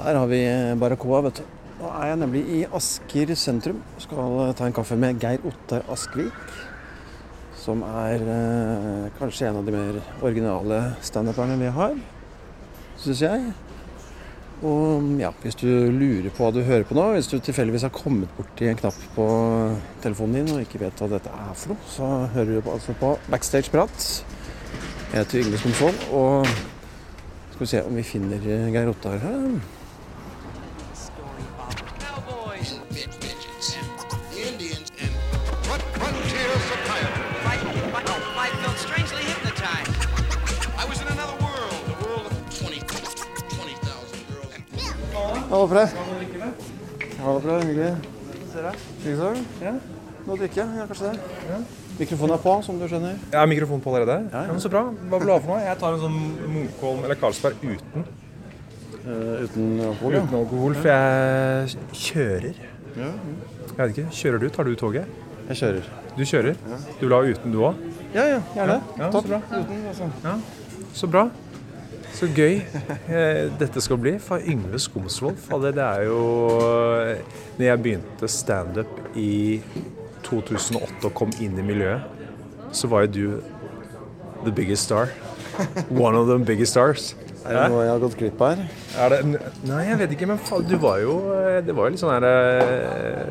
[0.00, 0.40] Der har vi
[0.80, 1.48] Barracoa, vet du.
[1.80, 3.82] Nå er jeg nemlig i Asker sentrum.
[4.00, 6.54] Skal ta en kaffe med Geir Ottar Askvik.
[7.60, 11.98] Som er eh, kanskje en av de mer originale standuperne vi har,
[13.02, 13.50] syns jeg.
[14.64, 17.92] Og ja, hvis du lurer på hva du hører på nå, hvis du tilfeldigvis har
[17.92, 19.26] kommet borti en knapp på
[20.04, 22.08] telefonen din og ikke vet hva dette er for noe, så
[22.38, 24.08] hører du på, altså på Backstage Prat.
[25.10, 26.48] Jeg heter Yngve Skomsvold, og
[27.52, 29.60] skal vi se om vi finner Geir Ottar her.
[45.70, 45.92] Girls.
[45.94, 46.50] Hallo, Pre.
[47.20, 47.58] Hallo, Pre.
[47.64, 47.92] Hyggelig.
[49.04, 49.44] Hyggelig.
[49.62, 49.74] Ja.
[50.26, 50.64] Noe å drikke?
[50.78, 51.60] ja, kanskje det.
[52.00, 53.16] Mikrofonen er på, som du skjønner.
[53.30, 54.30] Jeg har mikrofon på allerede?
[54.32, 54.56] Ja, ja.
[54.62, 54.82] Så bra.
[55.10, 55.60] Hva vil du ha for noe?
[55.64, 56.18] Jeg tar en sånn
[56.54, 58.08] Munkholm eller Carlsberg uten,
[59.00, 62.58] Uh, uten alkohol, uten alkohol, for jeg kjører.
[62.98, 64.04] Jeg vet ikke.
[64.12, 64.48] Kjører du?
[64.52, 65.14] Tar du toget?
[65.48, 65.86] Jeg kjører.
[66.18, 66.58] Du kjører?
[66.98, 67.78] Du vil ha uten, du òg?
[68.12, 68.76] Ja, ja, gjerne.
[69.00, 69.38] Ja, så bra.
[69.54, 70.34] Uten, altså.
[71.00, 71.24] Så bra.
[72.16, 74.16] Så gøy eh, dette skal bli.
[74.22, 76.20] For Yngve Skomsvold, fader, det er jo
[77.06, 77.22] eh,
[77.58, 79.60] Når jeg begynte standup i
[80.26, 82.04] 2008 og kom inn i miljøet,
[82.76, 85.10] så var jo du the biggest star.
[85.90, 87.14] One of the biggest stars.
[87.44, 88.66] Er det noe jeg har gått glipp av her?
[89.00, 89.20] Er det
[89.64, 92.12] Nei, jeg vet ikke, men faen, du var jo eh, Det var jo litt sånn
[92.12, 93.30] her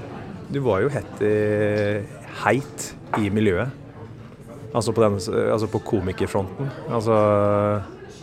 [0.50, 1.36] Du var jo hett i
[2.42, 2.88] heit
[3.20, 3.70] i miljøet.
[4.74, 5.18] Altså på, den,
[5.50, 6.70] altså på komikerfronten.
[6.94, 7.16] Altså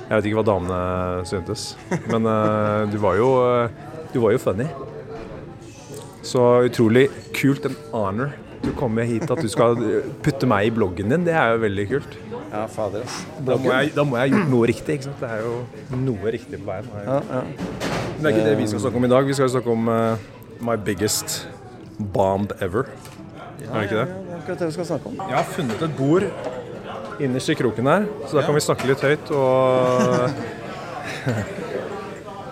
[0.07, 0.81] Jeg vet ikke hva damene
[1.27, 1.73] syntes,
[2.07, 3.73] men uh, du var jo eh,
[4.13, 4.67] Du var jo funny.
[6.27, 7.67] Så utrolig kult.
[7.67, 8.37] En honor.
[8.63, 9.77] Du kommer hit at du skal
[10.25, 11.27] putte meg i bloggen din.
[11.27, 12.17] Det er jo veldig kult.
[12.53, 13.19] Ja, fader, ass.
[13.47, 14.97] Da må, jeg, da må jeg ha gjort noe riktig.
[14.97, 15.21] ikke sant?
[15.21, 16.89] Det er jo noe riktig på veien.
[17.05, 17.43] Ja, ja.
[18.17, 19.29] Men det er ikke det vi skal snakke om i dag.
[19.29, 20.27] Vi skal snakke om uh,
[20.71, 21.41] my biggest
[21.99, 22.91] bomb ever.
[23.67, 24.07] er det ikke det?
[24.07, 25.19] Ja, det er akkurat det vi skal snakke om.
[25.27, 26.31] Jeg har funnet et bord
[27.21, 29.31] innerst i kroken her, så da kan vi snakke litt høyt.
[29.37, 30.31] Og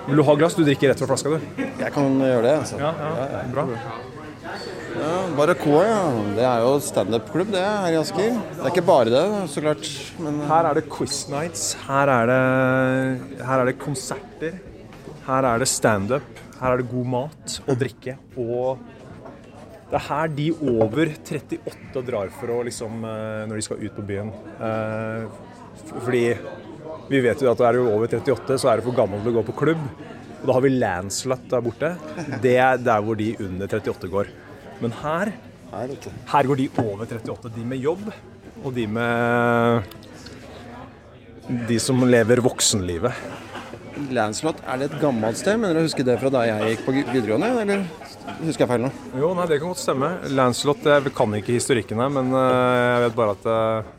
[0.05, 0.57] Vil du ha glass?
[0.57, 1.63] Du drikker rett fra flaska, du.
[1.81, 2.77] Jeg kan gjøre det, altså.
[2.81, 3.65] Ja, ja, bra.
[4.95, 6.01] Ja, Barracoa, ja.
[6.37, 8.37] Det er jo standup-klubb, det, her i Asker.
[8.51, 9.89] Det er ikke bare det, så klart.
[10.21, 12.43] Men eh, Her er det quiz nights, her er det,
[13.49, 14.59] her er det konserter,
[15.27, 18.19] her er det standup, her er det god mat og drikke.
[18.37, 18.85] Og
[19.91, 23.97] det er her de over 38 drar for å liksom eh, Når de skal ut
[23.99, 24.33] på byen.
[24.59, 25.27] Eh,
[25.95, 26.25] Fordi
[27.11, 29.39] vi vet jo at er du over 38, så er du for gammel til å
[29.39, 29.83] gå på klubb.
[30.41, 31.91] Og da har vi Lancelot der borte.
[32.41, 34.31] Det er der hvor de under 38 går.
[34.81, 35.33] Men her
[35.75, 38.05] her, går de over 38, de med jobb,
[38.63, 39.83] og de med
[41.69, 43.13] De som lever voksenlivet.
[44.15, 45.59] Lancelot, er det et gammelt sted?
[45.61, 47.85] Mener du å huske det fra da jeg gikk på videregående, eller
[48.45, 48.91] husker jeg feil nå?
[49.21, 50.11] Jo, nei, det kan godt stemme.
[50.33, 53.93] Lancelot, jeg kan ikke historikken her, men eh, jeg vet bare at eh,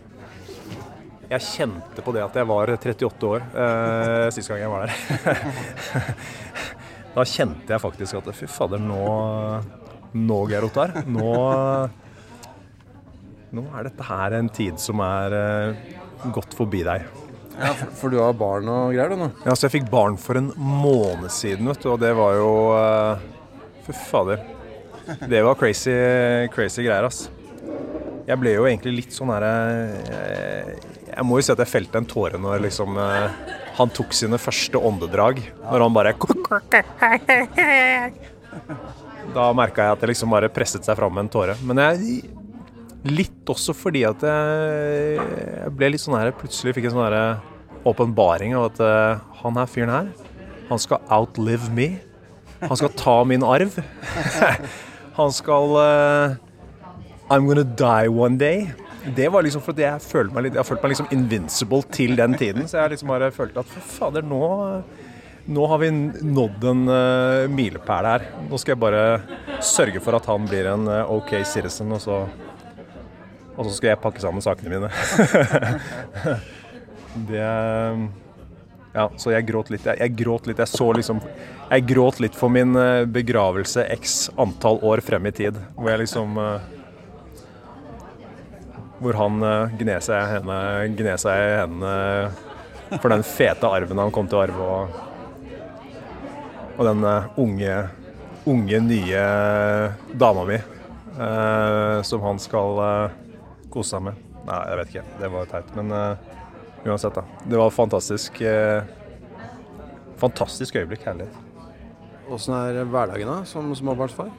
[1.36, 4.96] jeg kjente på det at jeg var 38 år eh, sist gang jeg var der.
[7.16, 9.06] da kjente jeg faktisk at fy fader, nå
[10.16, 10.94] Nå, Geir Ottar.
[11.12, 11.32] Nå
[13.56, 15.94] Nå er dette her en tid som er eh,
[16.36, 17.04] gått forbi deg.
[17.56, 19.30] Ja, for, for du har barn og greier, du nå?
[19.46, 22.50] Ja, så jeg fikk barn for en måned siden, vet du, og det var jo
[22.76, 23.26] eh,
[23.86, 24.42] Fy fader.
[25.30, 25.94] Det var crazy,
[26.54, 27.28] crazy greier, ass.
[28.26, 29.52] Jeg ble jo egentlig litt sånn herre
[31.12, 33.36] Jeg må jo si at jeg felte en tåre når liksom eh,
[33.78, 35.44] han tok sine første åndedrag.
[35.68, 36.16] Når han bare
[39.36, 41.58] Da merka jeg at det liksom bare presset seg fram med en tåre.
[41.66, 42.26] Men jeg
[43.06, 47.18] Litt også fordi at jeg, jeg ble litt sånn her Plutselig fikk en sånn her
[47.86, 50.08] åpenbaring av at eh, han her fyren her,
[50.72, 52.00] han skal outlive me.
[52.70, 53.78] Han skal ta min arv.
[55.20, 56.36] han skal uh,
[57.30, 58.68] I'm gonna die one day.
[59.16, 62.16] Det var liksom fordi jeg følte meg litt Jeg har følt meg liksom invincible til
[62.18, 62.70] den tiden.
[62.70, 64.42] Så jeg liksom bare følte at fader, nå
[65.46, 68.24] nå har vi nådd en uh, milepæl her.
[68.50, 69.04] Nå skal jeg bare
[69.62, 72.24] sørge for at han blir en uh, OK citizen, og så
[73.56, 74.90] og så skal jeg pakke sammen sakene mine.
[77.30, 77.46] det
[78.96, 79.86] Ja, så jeg gråt litt.
[79.86, 80.62] Jeg, jeg gråt litt.
[80.64, 81.20] Jeg så liksom
[81.66, 85.60] Jeg gråt litt for min eh, begravelse x antall år frem i tid.
[85.76, 86.72] Hvor jeg liksom eh,
[89.04, 91.96] Hvor han uh, gned seg i hendene, hendene
[93.02, 94.70] for den fete arven han kom til å arve.
[94.78, 94.88] Og,
[96.76, 97.76] og den eh, unge,
[98.46, 99.26] unge, nye
[100.14, 103.18] dama mi eh, som han skal eh,
[103.74, 104.24] kose seg med.
[104.46, 105.06] Nei, jeg vet ikke.
[105.22, 105.72] Det var teit.
[105.78, 106.35] Men eh,
[106.86, 107.24] uansett, da.
[107.50, 108.42] Det var fantastisk.
[108.42, 108.84] eh,
[110.22, 111.04] fantastisk øyeblikk.
[111.06, 111.42] Herlighet.
[112.32, 114.32] Åssen er hverdagen da, som småbarnsfar?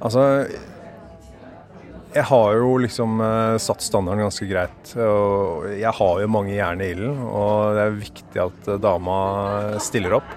[0.00, 0.24] Altså
[2.14, 4.94] Jeg har jo liksom eh, satt standarden ganske greit.
[4.98, 9.18] Og jeg har jo mange jern i ilden, og det er viktig at eh, dama
[9.78, 10.32] stiller opp.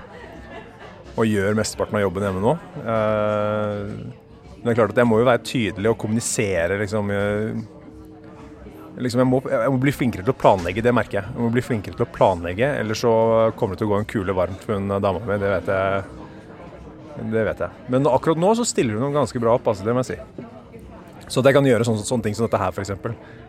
[1.18, 2.54] Og gjør mesteparten av jobben hjemme nå.
[2.84, 4.12] Eh,
[4.64, 7.58] Men det er klart at jeg må jo være tydelig og kommunisere liksom eh,
[8.94, 11.32] Liksom jeg, må, jeg må bli flinkere til å planlegge, det merker jeg.
[11.34, 13.14] Jeg må bli flinkere til å planlegge, Ellers så
[13.58, 15.38] kommer det til å gå en kule varmt for hun dama mi.
[15.42, 16.04] Det vet jeg.
[17.34, 17.86] Det vet jeg.
[17.94, 20.46] Men akkurat nå så stiller hun ganske bra opp, altså, det må jeg si.
[21.28, 22.94] Så at jeg kan gjøre sånne, sånne ting som dette her, f.eks.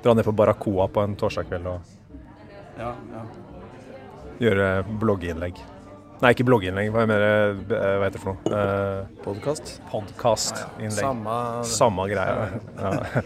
[0.05, 1.93] Dra ned på Barracoa på en torsdag kveld og
[2.79, 3.23] Ja, ja.
[4.41, 4.69] gjøre
[5.01, 5.61] blogginnlegg.
[6.23, 8.57] Nei, ikke blogginnlegg, hva, er mer, eh, hva heter det for noe?
[8.57, 9.75] Eh, Podkast?
[9.91, 10.97] Podkastinnlegg.
[10.97, 11.37] Samme
[11.69, 12.61] Samme greie.
[12.79, 13.23] Ja.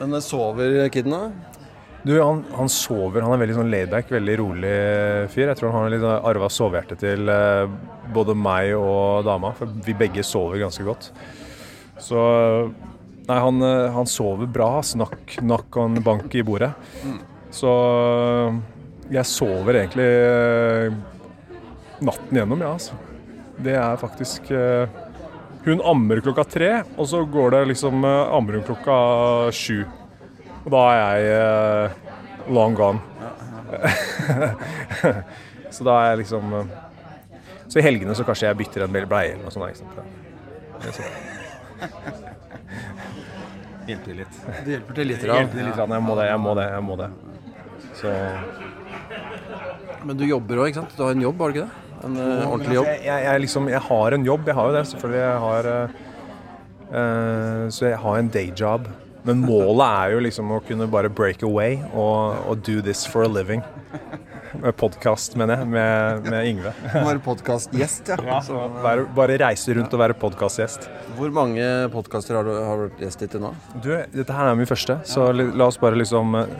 [0.00, 1.26] Men sover kidene?
[2.02, 3.20] Du, han, han sover.
[3.24, 4.76] Han er veldig sånn laidback, veldig rolig
[5.32, 5.50] fyr.
[5.50, 7.66] Jeg tror han har litt arva sovehjerte til eh,
[8.14, 11.10] både meg og dama, for vi begge sover ganske godt.
[12.00, 12.22] Så
[13.30, 14.80] Nei, han, eh, han sover bra.
[14.82, 16.72] Snakk, nakk og en bank i bordet.
[17.54, 17.70] Så
[19.10, 20.96] jeg sover egentlig eh,
[22.02, 22.98] natten gjennom, ja, altså.
[23.60, 25.00] Det er faktisk eh,
[25.66, 28.96] Hun ammer klokka tre, og så går det liksom eh, ammer hun klokka
[29.54, 29.82] sju.
[30.70, 31.86] Da er jeg uh,
[32.54, 33.00] long gone.
[35.74, 36.66] så da er jeg liksom uh,
[37.70, 39.94] Så i helgene så kanskje jeg bytter en bleie eller noe sånt.
[39.94, 40.04] Der,
[40.90, 41.14] er sånn.
[43.90, 44.34] Hjelper litt.
[44.64, 45.22] Det hjelper til litt.
[45.24, 45.76] Hjelper til litt.
[45.76, 45.92] grann.
[45.96, 46.66] Jeg må det, jeg må det.
[46.70, 47.10] jeg må det.
[48.00, 48.08] Så
[50.06, 50.92] Men du jobber òg, ikke sant?
[50.96, 51.74] Du har en jobb, har du ikke det?
[52.00, 52.88] En uh, ordentlig jobb?
[52.88, 54.84] Jeg, jeg, jeg, liksom, jeg har en jobb, jeg har jo det.
[54.92, 55.20] Selvfølgelig.
[55.20, 55.62] Jeg har,
[56.94, 58.82] uh, så jeg har en dayjob.
[59.26, 63.26] Men målet er jo liksom å kunne bare break away og, og do this for
[63.26, 63.60] a living.
[64.60, 66.72] Med podkast, mener jeg, med, med Yngve.
[66.94, 68.38] Være podkastgjest, ja.
[68.42, 70.88] Så bare, bare reise rundt og være podkastgjest.
[71.18, 73.52] Hvor mange podkaster har du har vært gjest i til nå?
[73.84, 76.56] Du, dette her er min første, så li- la oss bare liksom eh,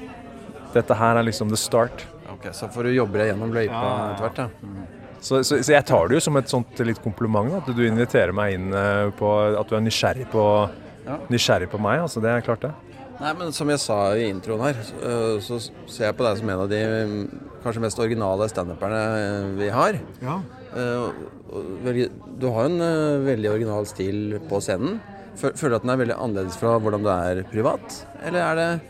[0.71, 2.05] Dette her er liksom the start.
[2.31, 3.81] Ok, Så får du jobbe deg gjennom løypa
[4.13, 4.77] etter hvert, ja.
[5.21, 7.83] Så, så, så jeg tar det jo som et sånt litt kompliment, da, at du
[7.89, 10.87] inviterer meg inn eh, på At du er nysgjerrig på, Ja.
[11.31, 12.01] Nysgjerrig på meg.
[12.05, 12.73] Altså, det er klart, det.
[13.21, 16.49] Nei, men Som jeg sa i introen her, så- så ser jeg på deg som
[16.51, 19.99] en av de mm, kanskje mest originale standuperne eh, vi har.
[20.25, 21.11] Eh,
[21.53, 22.11] og veldig-
[22.41, 25.01] Du har jo en eh, veldig original stil på scenen.
[25.37, 28.05] Føler du at den er veldig annerledes fra hvordan du er privat?
[28.25, 28.81] Eller er det,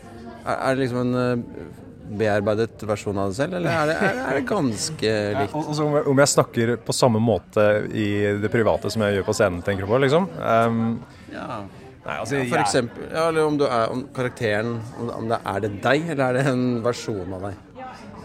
[0.47, 1.43] er, det liksom en eh,
[2.17, 5.11] bearbeidet versjon av deg selv, eller er det, er det, ganske
[5.41, 5.53] likt?
[5.53, 8.07] Og- altså, så om, jeg, om jeg snakker på samme måte i
[8.41, 9.99] det private som jeg gjør på scenen, tenker du på?
[10.07, 10.27] liksom?
[10.39, 11.61] Um, Ja.
[12.05, 15.59] Nei, altså, For jeg- eksempel, ja, eller om, du er, om karakteren om, det Er
[15.59, 17.53] det deg, eller er det en versjon av deg?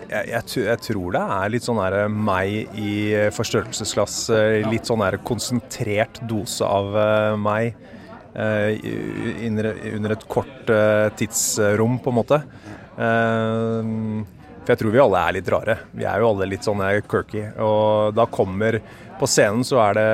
[0.09, 2.93] jeg, jeg, jeg tror det er litt sånn der meg i
[3.35, 4.19] forstørrelsesglass.
[4.31, 7.75] eh, Litt sånn konsentrert dose av eh, meg
[8.37, 8.71] uh,
[9.49, 12.39] under, under et kort uh, tidsrom, på en måte.
[12.95, 14.23] Uh,
[14.63, 15.79] For jeg tror vi alle er litt rare.
[15.95, 17.43] Vi er jo alle litt sånn quirky.
[17.63, 18.81] Og da kommer
[19.19, 20.09] På scenen så er det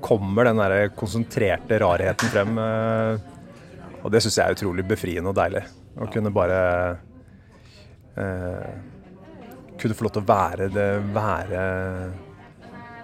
[0.00, 2.58] Kommer den der konsentrerte rarheten frem.
[2.58, 3.18] eh,
[4.04, 5.60] Og det syns jeg er utrolig befriende og deilig.
[6.00, 6.60] Å kunne bare
[8.16, 8.70] eh,
[9.80, 11.64] kunne få lov til å være det være,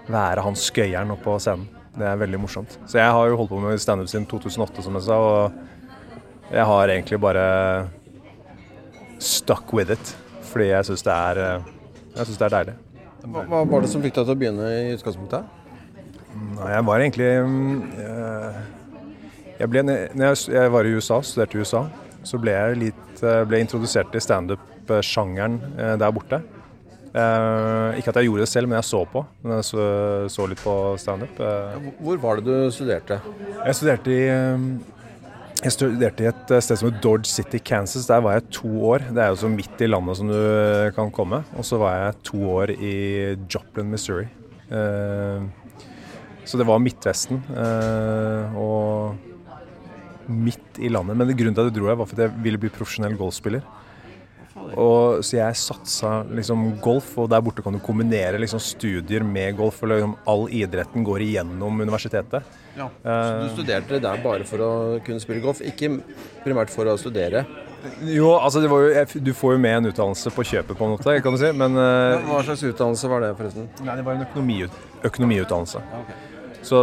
[0.09, 1.67] være han skøyeren oppe på scenen.
[1.97, 2.75] Det er veldig morsomt.
[2.85, 6.65] Så jeg har jo holdt på med standup siden 2008, som jeg sa, og jeg
[6.69, 7.45] har egentlig bare
[9.17, 10.13] stuck with it.
[10.47, 11.71] Fordi jeg syns det er eh,
[12.17, 12.75] det er deilig.
[13.27, 15.56] Hva var det som fikk deg til å begynne i utgangspunktet?
[16.57, 18.59] Nei, jeg var egentlig mm, eh,
[19.57, 21.85] jeg, ble, når jeg, var i USA, studerte i USA,
[22.27, 26.43] så ble jeg litt eh, ble introdusert til standup-sjangeren eh, der borte.
[27.17, 29.23] Ikke at jeg gjorde det selv, men jeg så på.
[29.41, 29.85] Men jeg så,
[30.29, 31.39] så litt på standup.
[32.03, 33.17] Hvor var det du studerte?
[33.63, 34.67] jeg studerte i eh,
[35.57, 38.05] jeg studerte i et sted som heter Dodge City, Kansas.
[38.05, 39.07] Der var jeg to år.
[39.09, 40.37] Det er jo så midt i landet som du
[40.93, 41.41] kan komme.
[41.57, 42.93] Og så var jeg to år i
[43.49, 44.27] Joplin, Missouri.
[46.47, 47.41] Eh, så det var Midtvesten.
[47.51, 49.15] eh, og
[50.27, 51.15] midt i landet.
[51.15, 53.61] Men grunnen til at jeg dro her, var fordi jeg ville bli profesjonell golfspiller.
[54.75, 59.55] Og, så jeg satsa liksom golf, og der borte kan du kombinere liksom studier med
[59.55, 59.81] golf.
[59.83, 62.43] og liksom All idretten går igjennom universitetet.
[62.75, 62.89] Så
[63.45, 64.71] du studerte der bare for å
[65.05, 66.01] kunne spille golf, ikke
[66.43, 67.45] primært for å studere?
[68.09, 70.83] Jo, altså det var jo, jeg, Du får jo med en utdannelse på kjøpet, på
[70.85, 71.51] en måte, kan du si.
[71.55, 73.69] Men eh, Hva slags utdannelse var det, forresten?
[73.85, 75.83] nei, det var en økonomiut, økonomiutdannelse.
[76.67, 76.81] Så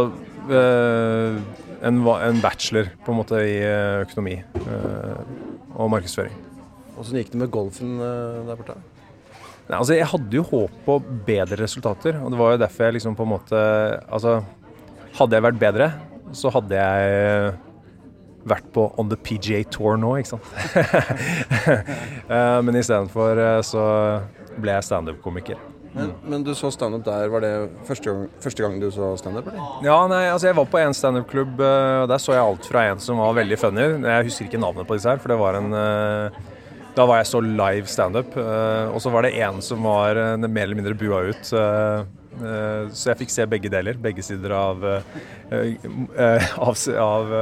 [0.49, 1.37] eh,
[1.85, 5.19] en, en bachelor på en måte i eh, økonomi eh,
[5.75, 6.33] og markedsføring.
[6.95, 8.77] Åssen gikk det med golfen der borte?
[9.65, 10.95] Nei, altså Jeg hadde jo håp på
[11.27, 13.61] bedre resultater, og det var jo derfor jeg liksom på en måte
[14.13, 14.37] Altså,
[15.17, 15.89] hadde jeg vært bedre,
[16.37, 17.53] så hadde jeg
[18.45, 20.49] vært på On the PGA Tour nå, ikke sant.
[22.65, 23.85] Men istedenfor så
[24.61, 25.57] ble jeg standup-komiker.
[25.95, 27.29] Men, men du så standup der.
[27.31, 27.51] Var det
[27.87, 29.47] første gang, første gang du så standup?
[29.85, 32.99] Ja, nei, altså jeg var på en standup-klubb, eh, der så jeg alt fra en
[33.03, 33.85] som var veldig funny.
[34.03, 36.41] Jeg husker ikke navnet på disse her, for det var en eh,
[36.95, 38.35] Da var jeg så live standup.
[38.39, 41.43] eh, Og så var det en som var mer eller mindre bua ut.
[41.47, 43.95] Så jeg fikk se begge deler.
[43.95, 44.83] Begge sider av,
[46.67, 47.35] av, av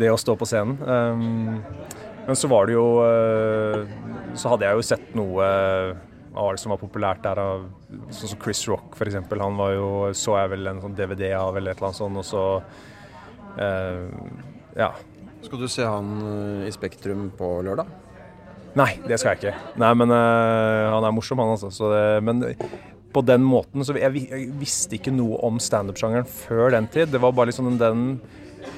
[0.00, 0.78] det å stå på scenen.
[0.80, 1.60] Um,
[2.26, 2.84] Men så var det jo
[4.38, 5.46] Så hadde jeg jo sett noe
[6.30, 7.64] hva var det som var populært der av
[8.14, 9.16] Sånn som Chris Rock, f.eks.
[9.40, 12.20] Han var jo Så jeg vel en sånn DVD av eller et eller annet sånt,
[12.20, 12.44] og så
[13.58, 14.06] eh,
[14.78, 14.92] Ja.
[15.42, 17.90] Skal du se han eh, i Spektrum på lørdag?
[18.78, 19.72] Nei, det skal jeg ikke.
[19.82, 21.72] Nei, men eh, han er morsom, han altså.
[21.74, 22.44] Så det, men
[23.10, 27.10] på den måten så jeg, jeg visste ikke noe om standup-sjangeren før den tid.
[27.10, 28.20] Det var bare liksom den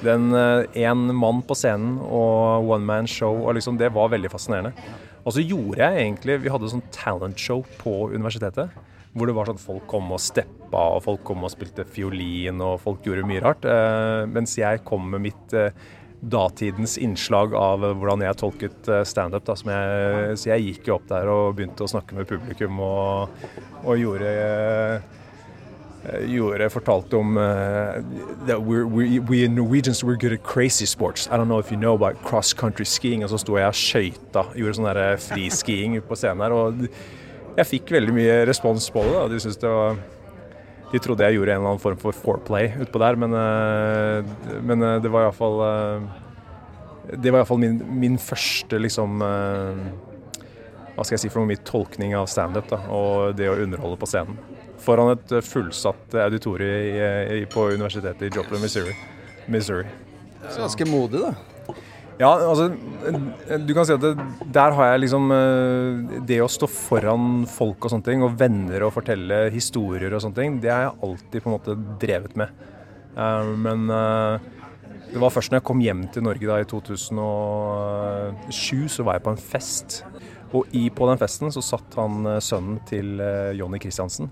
[0.03, 4.71] den én mann på scenen og one man show, og liksom det var veldig fascinerende.
[5.23, 8.73] Og så gjorde jeg egentlig Vi hadde sånn talentshow på universitetet.
[9.13, 12.79] Hvor det var sånn folk kom og steppa, og folk kom og spilte fiolin, og
[12.81, 13.67] folk gjorde mye rart.
[13.69, 15.69] Eh, mens jeg kom med mitt eh,
[16.33, 19.53] datidens innslag av eh, hvordan jeg tolket standup.
[19.53, 23.45] Så jeg gikk jo opp der og begynte å snakke med publikum og,
[23.85, 24.33] og gjorde
[26.09, 27.99] eh, gjorde, fortalte om uh,
[28.47, 31.27] that we're, we, we Norwegians we're good at crazy sports.
[31.31, 33.23] I don't know if you know about cross country skiing.
[33.23, 36.55] Og så sto jeg og skøyta, gjorde sånn der friskiing på scenen her.
[36.55, 36.87] Og
[37.53, 39.13] jeg fikk veldig mye respons på det.
[39.13, 39.27] Da.
[39.31, 40.01] De syntes det var
[40.93, 44.83] De trodde jeg gjorde en eller annen form for foreplay utpå der, men, uh, men
[44.85, 46.03] uh, det var iallfall uh,
[47.09, 49.79] Det var iallfall min, min første liksom eh,
[50.93, 54.07] hva skal jeg si for noe, min tolkning av standup og det å underholde på
[54.07, 54.37] scenen.
[54.83, 56.85] Foran et eh, fullsatt auditorium i,
[57.39, 58.93] i, på universitetet i Joplin, Missouri.
[59.51, 59.87] Missouri.
[60.43, 61.31] Ganske modig, da.
[62.19, 62.67] Ja, altså
[63.65, 64.11] Du kan si at det,
[64.53, 68.81] der har jeg liksom eh, Det å stå foran folk og sånne ting, og venner
[68.85, 72.49] og fortelle historier og sånne ting, det har jeg alltid på en måte drevet med.
[73.17, 74.35] Eh, Men eh,
[75.13, 79.25] det var først når jeg kom hjem til Norge da i 2007, så var jeg
[79.27, 79.89] på en fest.
[80.53, 84.27] Og i, på den festen så satt han eh, sønnen til eh, Jonny Christiansen.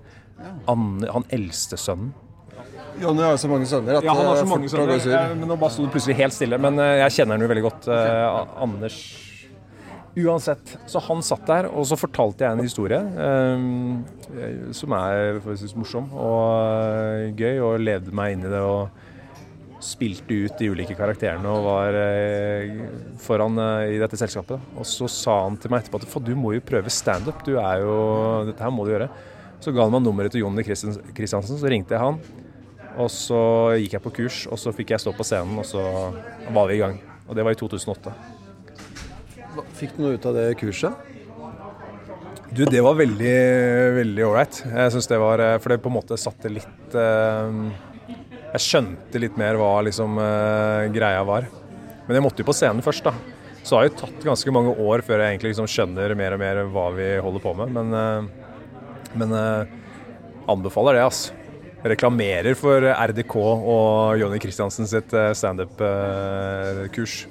[0.67, 2.11] Anne, han eldste sønnen.
[3.01, 4.99] Jonny har jo så mange sønner at Ja, han har så er mange sønner.
[4.99, 5.13] sur.
[5.15, 6.57] eh, Men nå bare sto det plutselig helt stille.
[6.61, 7.87] Men eh, jeg kjenner han jo veldig godt.
[7.87, 8.97] eh, Anders
[10.17, 10.73] Uansett.
[10.91, 16.09] Så han satt der, og så fortalte jeg en historie eh, som er forholdsvis morsom
[16.11, 18.59] og eh, gøy, og levde meg inn i det.
[18.59, 18.89] og
[19.81, 22.83] spilte ut de ulike karakterene og var eh,
[23.23, 24.59] foran eh, i dette selskapet.
[24.77, 27.41] Og så sa han til meg etterpå at "Faen, du må jo prøve standup.
[27.47, 27.95] Du er jo
[28.51, 29.07] Dette her må du gjøre.
[29.61, 32.17] Så ga han meg nummeret til Jonny Kristiansen, så ringte jeg han.
[32.99, 33.41] Og så
[33.77, 35.83] gikk jeg på kurs, og så fikk jeg stå på scenen, og så
[36.51, 36.97] var vi i gang.
[37.29, 38.13] Og det var i 2008.
[39.77, 41.07] Fikk du noe ut av det kurset?
[42.51, 43.35] Du, det var veldig,
[43.95, 44.63] veldig ålreit.
[44.67, 47.53] Jeg syns det var eh, For det på en måte satte litt eh,
[48.51, 51.47] Jeg skjønte litt mer hva liksom eh, greia var.
[52.09, 53.13] Men jeg måtte jo på scenen først, da.
[53.61, 56.41] Så det har jo tatt ganske mange år før jeg egentlig liksom skjønner mer og
[56.41, 57.71] mer hva vi holder på med.
[57.77, 58.31] Men,
[59.17, 59.77] men eh,
[60.51, 61.37] anbefaler det, altså.
[61.81, 67.23] Reklamerer for RDK og Jonny Christiansen sitt eh, standup-kurs.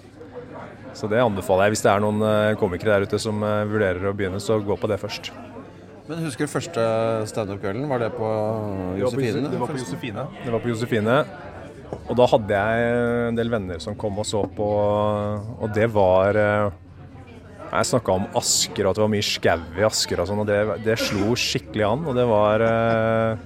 [0.96, 1.76] Så det anbefaler jeg.
[1.76, 4.74] Hvis det er noen eh, komikere der ute som eh, vurderer å begynne, så gå
[4.80, 5.30] på det først.
[6.10, 6.82] Men husker du første
[7.30, 7.86] standup-kvelden?
[7.86, 8.28] Var det på
[8.98, 9.46] Josefine?
[9.52, 10.26] Det var på Josefine.
[10.42, 11.18] Det var på Josefine.
[12.10, 12.94] Og da hadde jeg
[13.30, 16.78] en del venner som kom og så på, og det var eh,
[17.70, 20.48] Jeg snakka om Asker, og at det var mye skau i Asker og sånn, og
[20.48, 22.02] det, det slo skikkelig an.
[22.10, 23.44] Og det var eh,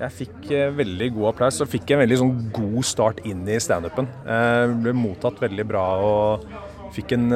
[0.00, 3.60] Jeg fikk eh, veldig god applaus, og fikk en veldig sånn god start inn i
[3.62, 4.10] standupen.
[4.26, 6.48] Eh, Ble mottatt veldig bra og
[6.94, 7.30] fikk en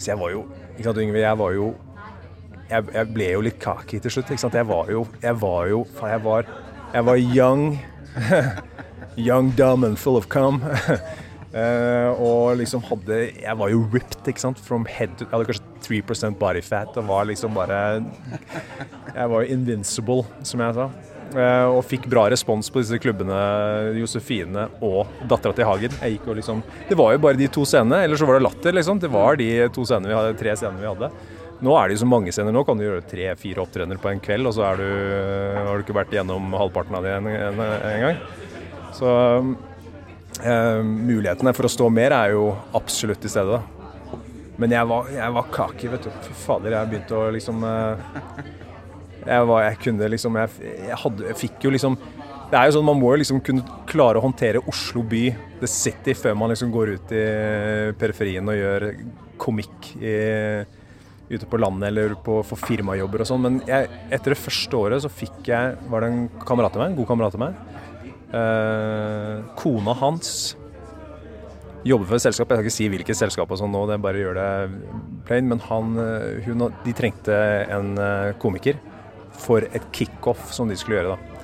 [0.00, 0.46] Så jeg var jo
[0.76, 1.72] ikke sant, Yngve, jeg var jo
[2.66, 4.30] jeg, jeg ble jo litt kaki til slutt.
[4.32, 4.56] ikke sant?
[4.58, 6.48] Jeg var jo Jeg var jo faen, jeg var,
[6.92, 7.66] jeg var young.
[9.28, 10.60] young, dumb and full of cum.
[11.54, 14.60] Eh, og liksom hadde Jeg var jo ripped, ikke sant.
[14.60, 18.02] From head to Jeg hadde kanskje 3 body fat og var liksom bare
[19.14, 20.90] Jeg var jo invincible, som jeg sa.
[21.36, 23.34] Uh, og fikk bra respons på disse klubbene,
[23.98, 25.96] Josefine og Dattera til Hagen.
[25.98, 28.46] Jeg gikk og liksom Det var jo bare de to scenene, eller så var det
[28.46, 29.00] Latter, liksom.
[29.02, 31.10] Det var de to scenene vi hadde, tre scenene vi hadde.
[31.66, 32.54] Nå er det jo så mange scener.
[32.54, 34.86] Nå kan du gjøre tre-fire opptredener på en kveld, og så du,
[35.56, 37.38] har du ikke vært gjennom halvparten av det engang.
[37.48, 38.20] en, en gang.
[38.96, 39.12] Så
[40.42, 43.60] eh, mulighetene for å stå mer er jo absolutt til stede.
[44.56, 46.12] Men jeg var, jeg var kaki, vet du.
[46.24, 48.06] Fy fader, jeg begynte å liksom eh,
[49.26, 51.98] Jeg var Jeg kunne liksom Jeg, jeg hadde Jeg fikk jo liksom
[52.48, 55.26] Det er jo sånn man må jo liksom kunne klare å håndtere Oslo by,
[55.60, 57.26] the city, før man liksom går ut i
[58.00, 58.86] periferien og gjør
[59.42, 60.14] komikk i,
[61.28, 63.42] ute på landet eller på, for firmajobber og sånn.
[63.42, 66.94] Men jeg, etter det første året så fikk jeg Var det en kamerat av meg,
[66.94, 67.82] en god kamerat av meg.
[68.34, 70.56] Eh, kona hans
[71.86, 72.50] jobber for et selskap.
[72.50, 74.50] Jeg skal ikke si hvilket selskap og sånn nå, det bare gjør det
[75.28, 75.48] plain.
[75.52, 77.38] Men han, eh, hun, de trengte
[77.70, 78.80] en eh, komiker
[79.36, 81.16] for et kickoff som de skulle gjøre.
[81.16, 81.36] da.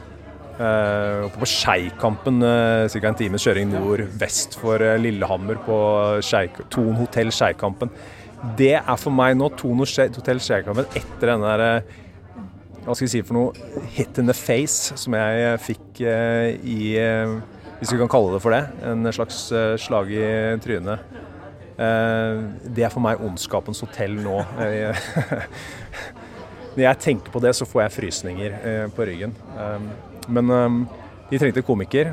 [0.62, 3.08] Oppe på Skeikampen, uh, ca.
[3.08, 5.76] en times kjøring nord-vest for eh, Lillehammer, på
[6.22, 7.90] Scheik Thon hotell Skeikampen.
[8.58, 11.96] Det er for meg nå Thon hotell Skeikampen etter den der eh,
[12.82, 13.52] hva skal vi si for noe
[13.94, 17.34] hit in the face som jeg fikk eh, i eh,
[17.78, 18.62] Hvis vi kan kalle det for det.
[18.86, 20.24] En slags eh, slag i
[20.62, 20.98] trynet.
[21.74, 24.36] Det er for meg ondskapens hotell nå.
[26.76, 28.54] Når jeg tenker på det, så får jeg frysninger
[28.94, 29.34] på ryggen.
[30.30, 30.52] Men
[31.30, 32.12] de trengte komiker.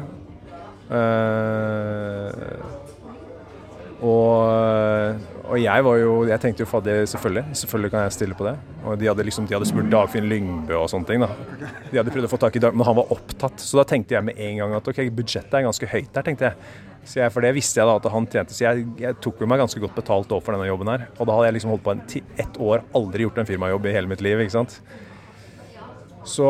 [3.99, 7.55] Og, og jeg var jo Jeg tenkte jo fadder, selvfølgelig.
[7.61, 8.53] Selvfølgelig kan jeg stille på det.
[8.83, 11.25] Og de hadde liksom, de hadde spurt Dagfinn Lyngbø og sånne ting.
[11.25, 11.31] da.
[11.89, 13.59] De hadde prøvd å få tak i Dag, men han var opptatt.
[13.63, 16.51] Så da tenkte jeg med en gang at ok, budsjettet er ganske høyt der, tenkte
[16.51, 16.77] jeg.
[17.09, 19.47] Så jeg, for det visste jeg da at han tjente, så jeg, jeg tok jo
[19.49, 21.07] meg ganske godt betalt overfor denne jobben her.
[21.17, 23.87] Og da hadde jeg liksom holdt på en ti, ett år, aldri gjort en firmajobb
[23.89, 24.81] i hele mitt liv, ikke sant.
[26.29, 26.49] Så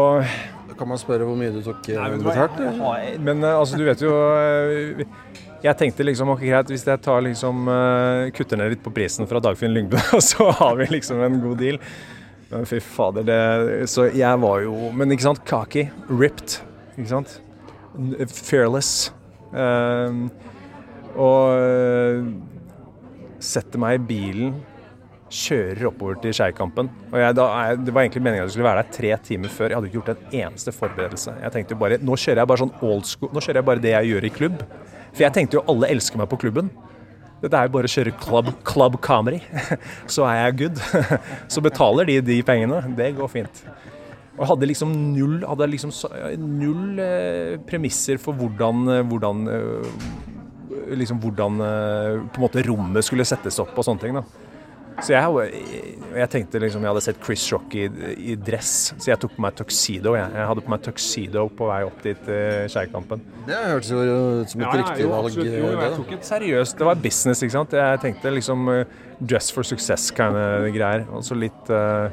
[0.79, 2.59] Kan man spørre hvor mye du tok eh, betalt?
[2.59, 3.17] eller?
[3.23, 5.01] Men eh, altså, du vet jo eh,
[5.59, 9.27] Jeg tenkte liksom ok, greit, hvis jeg tar liksom eh, kutter ned litt på prisen
[9.27, 9.99] fra Dagfinn Lyngbø,
[10.31, 11.79] så har vi liksom en god deal.
[12.49, 16.55] Men fy fader, det Så jeg var jo Men ikke sant, kaki, ripped,
[16.95, 17.35] ikke sant.
[18.31, 19.11] Fearless.
[19.53, 20.29] Uh,
[21.19, 22.27] og eh,
[23.43, 24.51] setter meg i bilen,
[25.29, 26.89] kjører oppover til Skeikampen.
[27.11, 29.53] Og jeg, da jeg, det var egentlig meningen at jeg skulle være der tre timer
[29.53, 29.67] før.
[29.67, 31.35] Jeg hadde ikke gjort en eneste forberedelse.
[31.43, 33.83] Jeg tenkte jo bare, Nå kjører jeg bare sånn old school, nå kjører jeg bare
[33.83, 34.63] det jeg gjør i klubb.
[35.19, 36.69] For jeg tenkte jo alle elsker meg på klubben.
[37.41, 39.41] Dette er jo bare å kjøre club, club comedy.
[40.13, 40.79] Så er jeg good.
[41.51, 42.79] Så betaler de de pengene.
[42.95, 43.59] Det går fint.
[44.39, 45.91] Og hadde liksom null, hadde liksom
[46.39, 49.89] null eh, premisser for hvordan, eh, hvordan eh,
[50.95, 54.15] liksom hvordan eh, på en måte rommet skulle settes opp og sånne ting.
[54.15, 54.23] da.
[55.05, 55.59] Så jeg,
[56.19, 57.85] jeg tenkte liksom jeg hadde sett Chris Rock i,
[58.31, 60.15] i dress, så jeg tok på meg tuxedo.
[60.17, 63.23] Jeg, jeg hadde på meg tuxedo på vei opp dit til Skeikampen.
[63.47, 65.29] Det hørtes jo ut som et riktig valg.
[65.29, 65.53] absolutt.
[65.53, 67.77] Jo, det, jeg tok et seriøst Det var business, ikke sant.
[67.79, 71.07] Jeg tenkte liksom eh, dress for success kind of greier.
[71.13, 72.11] Og så litt uh,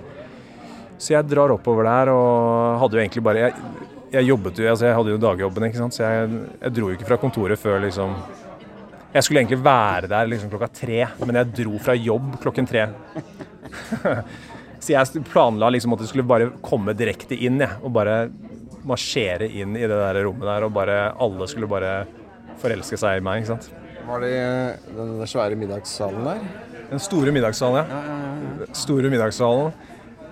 [0.99, 3.69] Så jeg drar oppover der og hadde jo egentlig bare Jeg,
[4.15, 5.97] jeg jobbet jo, altså jeg hadde jo dagjobben, ikke sant.
[5.97, 8.15] Så jeg, jeg dro jo ikke fra kontoret før liksom
[9.17, 12.83] Jeg skulle egentlig være der liksom klokka tre, men jeg dro fra jobb klokken tre.
[14.83, 17.79] Så jeg planla liksom at jeg skulle bare komme direkte inn, jeg.
[17.81, 18.27] Og bare
[18.87, 21.95] marsjere inn i det der rommet der, og bare alle skulle bare
[22.61, 23.71] forelske seg i meg, ikke sant.
[24.07, 24.35] Var det
[24.99, 26.45] den svære middagssalen der?
[26.93, 28.69] Den store middagssalen, ja.
[28.77, 29.73] Store middagssalen.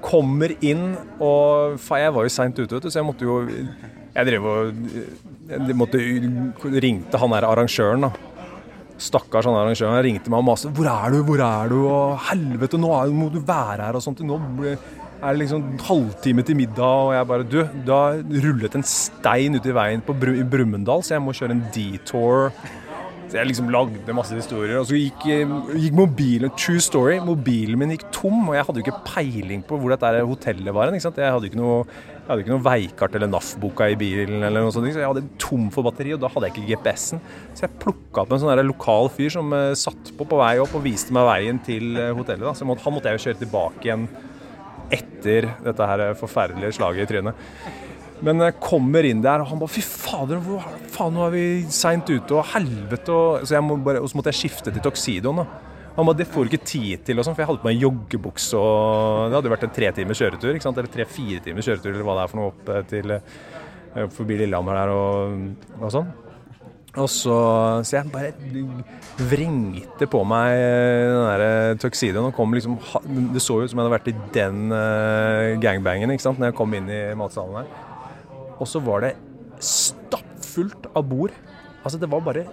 [0.05, 0.93] Kommer inn,
[1.25, 4.45] og Faen, jeg var jo seint ute, vet du, så jeg måtte jo Jeg drev
[4.47, 4.75] og
[5.49, 5.99] jeg måtte,
[6.85, 8.34] ringte han der arrangøren, da.
[8.99, 9.97] Stakkars han arrangøren.
[9.97, 10.71] Han ringte meg og maste.
[10.71, 11.23] 'Hvor er du?
[11.25, 14.21] Hvor er du?' Og 'Helvete, nå er, må du være her', og sånt.
[14.21, 14.39] Nå
[15.25, 18.01] er det liksom halvtime til middag, og jeg bare Du, da
[18.45, 21.65] rullet en stein ut i veien på Br i Brumunddal, så jeg må kjøre en
[21.75, 22.53] detour.
[23.29, 25.25] Så jeg liksom lagde masse historier, og så gikk,
[25.75, 27.19] gikk mobilen True story.
[27.25, 30.93] Mobilen min gikk tom, og jeg hadde jo ikke peiling på hvor dette hotellet var.
[30.93, 31.87] hen, Jeg hadde ikke noe,
[32.25, 35.27] jeg hadde ikke noe veikart eller NAF-boka i bilen, eller noe sånt, så jeg hadde
[35.37, 37.21] tom for batteri, og da hadde jeg ikke GPS-en.
[37.53, 40.73] Så jeg plukka opp en sånn lokal fyr som eh, satt på på vei opp
[40.73, 42.47] og viste meg veien til eh, hotellet.
[42.47, 42.55] Da.
[42.57, 44.09] Så han måtte jeg jo kjøre tilbake igjen
[44.95, 47.45] etter dette her forferdelige slaget i trynet.
[48.25, 51.47] Men jeg kommer inn der, og han bare Fy fader, hvor faen, nå er vi
[51.69, 55.45] seint ute, og helvete og så, må bare, og så måtte jeg skifte til Toxidoen,
[55.45, 55.74] da.
[55.95, 57.85] Han bare Det får du ikke tid til, og sånn, for jeg hadde på meg
[57.85, 60.81] joggebukse og Det hadde jo vært en tre timers kjøretur, ikke sant?
[60.83, 64.39] eller tre-fire timers kjøretur, eller hva det er for noe, opp eh, til eh, forbi
[64.43, 65.41] Lillehammer der og,
[65.81, 66.13] og sånn.
[66.95, 67.37] Og så,
[67.83, 68.31] så jeg bare
[69.31, 72.77] vrengte på meg den der tuxedoen og kom liksom
[73.35, 76.59] Det så ut som jeg hadde vært i den eh, gangbangen ikke sant, når jeg
[76.61, 77.73] kom inn i matsalen her.
[78.63, 79.17] Og så var det
[79.59, 81.35] stappfullt av bord.
[81.83, 82.47] Altså det var bare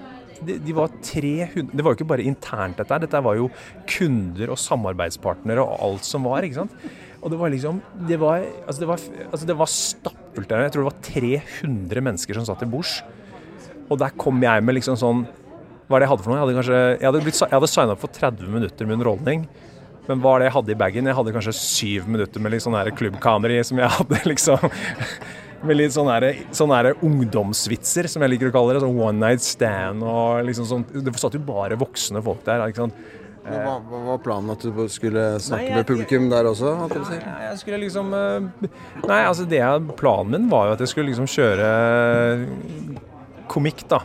[0.46, 3.04] de, de var 300 Det var jo ikke bare internt dette her.
[3.06, 3.50] Dette var jo
[3.90, 6.46] kunder og samarbeidspartnere og alt som var.
[6.48, 6.76] ikke sant?
[7.22, 10.66] Og det var liksom Det var, altså det var, altså det var stappfullt der.
[10.66, 13.02] Jeg tror det var 300 mennesker som satt til bords.
[13.92, 15.26] Og der kom jeg med liksom sånn
[15.88, 16.40] Hva er det jeg hadde for noe?
[16.40, 19.46] Jeg hadde, kanskje, jeg hadde, hadde signa opp for 30 minutter med underholdning.
[20.08, 21.08] Men hva er det jeg hadde i bagen?
[21.10, 24.72] Jeg hadde kanskje syv minutter med litt sånn klubbkameri som jeg hadde, liksom.
[25.64, 28.82] Med litt sånne, her, sånne ungdomsvitser, som jeg liker å kalle det.
[28.82, 32.64] Sånn one night stand og liksom sånn Det satt jo bare voksne folk der.
[32.72, 32.96] ikke sant?
[33.42, 34.52] Hva, hva var planen?
[34.54, 36.76] At du skulle snakke Nei, jeg- med publikum der også?
[36.78, 38.68] holdt jeg skulle liksom eh,
[39.08, 41.72] Nei, altså det jeg, planen min var jo at jeg skulle liksom kjøre
[43.52, 44.02] komikk, da.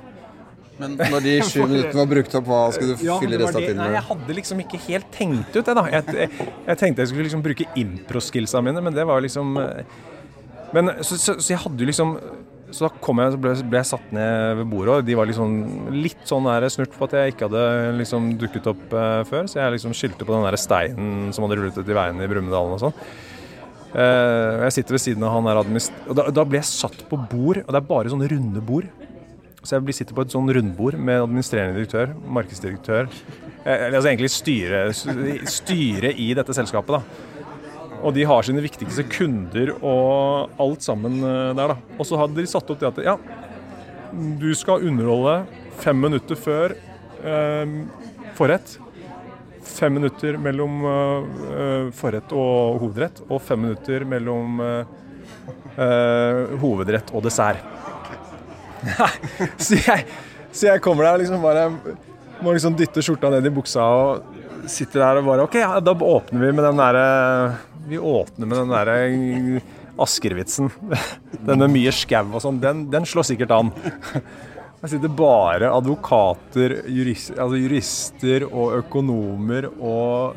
[0.80, 3.62] Men når de sju minuttene var brukt opp, hva skulle du Ja, fylle resten av
[3.62, 3.84] resten med?
[3.84, 5.84] Nei, jeg hadde liksom ikke helt tenkt ut det, da.
[5.92, 9.84] Jeg, jeg, jeg tenkte jeg skulle liksom bruke impro-skillsa mine, men det var liksom eh,
[10.74, 12.16] Men så, så, så jeg hadde jo liksom
[12.74, 15.28] Så da kom jeg, så ble, ble jeg satt ned ved bordet, og de var
[15.30, 15.52] liksom
[15.94, 19.60] litt sånn der snurt på at jeg ikke hadde liksom dukket opp eh, før, så
[19.60, 22.74] jeg liksom skyldte på den der steinen som hadde rullet ut i veien i Brumunddalen
[22.74, 22.98] og sånn.
[23.94, 25.62] Eh, jeg sitter ved siden av han der.
[25.62, 28.90] Og da, da ble jeg satt på bord, og det er bare sånne runde bord.
[29.66, 34.82] Så jeg sitter på et sånn rundbord med administrerende direktør, markedsdirektør eh, Altså egentlig styre,
[35.50, 37.32] styre i dette selskapet, da.
[38.06, 41.76] Og de har sine viktigste kunder og alt sammen eh, der, da.
[41.98, 43.16] Og så hadde de satt opp det at ja,
[44.40, 45.40] du skal underholde
[45.82, 46.76] fem minutter før
[47.26, 47.72] eh,
[48.38, 48.76] forrett.
[49.66, 54.94] Fem minutter mellom eh, forrett og hovedrett, og fem minutter mellom eh,
[55.82, 57.74] eh, hovedrett og dessert.
[59.58, 60.06] så, jeg,
[60.54, 61.70] så jeg kommer der og liksom bare
[62.44, 65.94] må liksom dytte skjorta ned i buksa og sitter der og bare OK, ja, da
[65.94, 67.06] åpner vi med den derre
[67.86, 69.62] Vi åpner med den derre
[70.02, 70.70] Asker-vitsen.
[71.46, 72.60] Den med mye skau og sånn.
[72.60, 73.72] Den, den slår sikkert an.
[74.76, 80.36] Der sitter bare advokater, jurist, altså jurister og økonomer og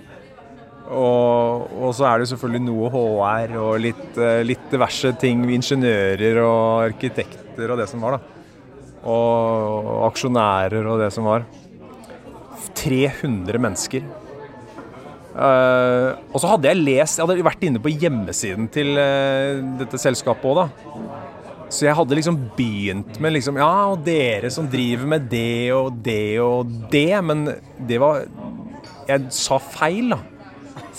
[0.89, 5.43] og, og så er det selvfølgelig noe HR og litt, eh, litt diverse ting.
[5.53, 8.47] Ingeniører og arkitekter og det som var, da.
[9.09, 11.45] Og aksjonærer og det som var.
[12.79, 14.09] 300 mennesker.
[15.39, 19.99] Eh, og så hadde jeg lest Jeg hadde vært inne på hjemmesiden til uh, dette
[20.01, 21.19] selskapet òg, da.
[21.69, 26.01] Så jeg hadde liksom begynt med liksom Ja, og dere som driver med det og
[26.03, 27.13] det og det.
[27.23, 27.45] Men
[27.87, 28.25] det var
[29.07, 30.19] Jeg sa feil, da.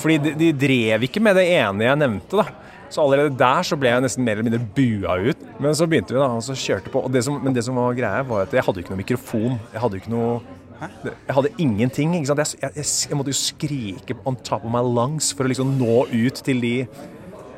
[0.01, 2.47] Fordi de, de drev ikke med det ene jeg nevnte, da.
[2.91, 5.45] Så allerede der så ble jeg nesten mer eller mindre bua ut.
[5.63, 7.05] Men så begynte vi, da, og så kjørte på.
[7.13, 9.61] Det som, men det som var greia, var at jeg hadde ikke noe mikrofon.
[9.75, 10.41] Jeg hadde ikke noe
[10.81, 12.15] Jeg hadde ingenting.
[12.17, 12.43] ikke sant?
[12.61, 16.05] Jeg, jeg, jeg måtte jo skrike on top of my lungs for å liksom nå
[16.09, 16.75] ut til de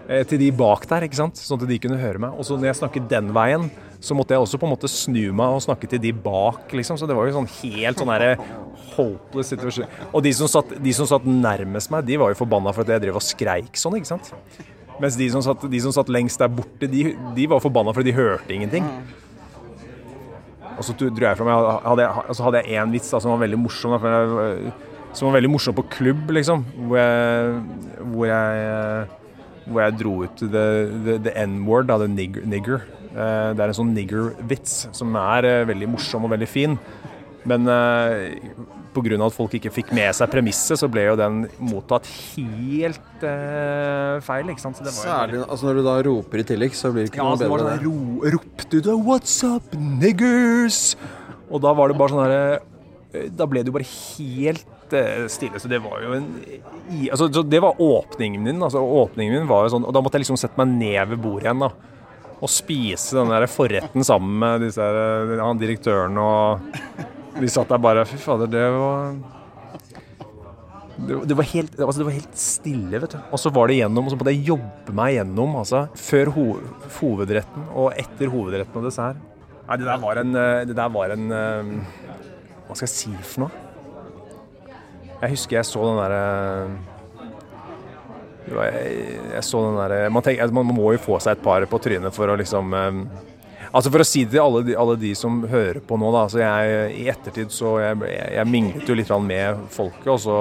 [0.08, 1.38] eh, til de bak der, ikke sant?
[1.38, 2.36] sånn at de kunne høre meg.
[2.36, 3.70] Og så når jeg snakket den veien,
[4.02, 6.98] så måtte jeg også på en måte snu meg og snakke til de bak, liksom.
[6.98, 8.34] Så det var jo sånn helt sånn derre
[8.96, 9.88] hopeless situasjon.
[10.10, 12.96] Og de som, satt, de som satt nærmest meg, de var jo forbanna for at
[12.96, 14.32] jeg drev og skreik sånn, ikke sant.
[15.00, 18.06] Mens de som satt, de som satt lengst der borte, de, de var forbanna at
[18.06, 18.86] de hørte ingenting.
[20.76, 23.42] Og så dro jeg fra meg hadde altså hadde jeg en vits da, som var
[23.44, 23.94] veldig morsom.
[23.96, 24.72] Da, jeg,
[25.12, 26.64] som var veldig morsom på klubb, liksom.
[26.88, 27.58] Hvor jeg,
[28.14, 29.06] hvor jeg,
[29.66, 30.66] hvor jeg dro ut the,
[31.04, 32.46] the, the N-word, the nigger.
[32.48, 32.84] nigger.
[33.12, 36.78] Eh, Det er en sånn nigger-vits som er eh, veldig morsom og veldig fin.
[37.48, 38.38] Men eh,
[38.94, 39.18] pga.
[39.26, 44.52] at folk ikke fikk med seg premisset, så ble jo den mottatt helt eh, feil.
[44.52, 44.78] ikke sant?
[44.78, 47.12] Så det var jo Særlig altså når du da roper i tillegg, så blir det
[47.12, 47.72] ikke ja, noe altså, bedre.
[47.72, 50.96] Ja, sånn ro, ropte du 'What's up, niggers?'
[51.52, 55.60] Og da var det bare sånn herre Da ble det jo bare helt eh, stille.
[55.60, 56.28] Så det var jo en
[56.88, 58.62] i, altså, så Det var åpningen min.
[58.62, 61.20] altså åpningen min var jo sånn, Og da måtte jeg liksom sette meg ned ved
[61.24, 61.64] bordet igjen.
[61.66, 61.72] da
[62.40, 66.60] Og spise den der forretten sammen med disse her, han direktøren og
[67.40, 69.14] Vi satt der bare Fy fader, det var
[71.02, 73.18] det, var helt, altså det var helt stille, vet du.
[73.32, 76.44] Og så var det gjennom, og så måtte jeg jobbe meg gjennom altså, før ho
[77.00, 79.18] hovedretten og etter hovedretten og dessert.
[79.66, 81.68] Nei, det der var en, eh, der var en eh,
[82.66, 83.68] Hva skal jeg si for noe?
[85.22, 86.22] Jeg husker jeg så den derre
[88.42, 89.02] det jeg,
[89.36, 92.14] jeg så den derre man, altså, man må jo få seg et par på trynet
[92.14, 93.02] for å liksom eh,
[93.72, 96.26] Altså For å si det til alle de, alle de som hører på nå, da.
[96.28, 100.40] Så jeg, I ettertid så jeg, jeg, jeg minglet jo litt med folket, og så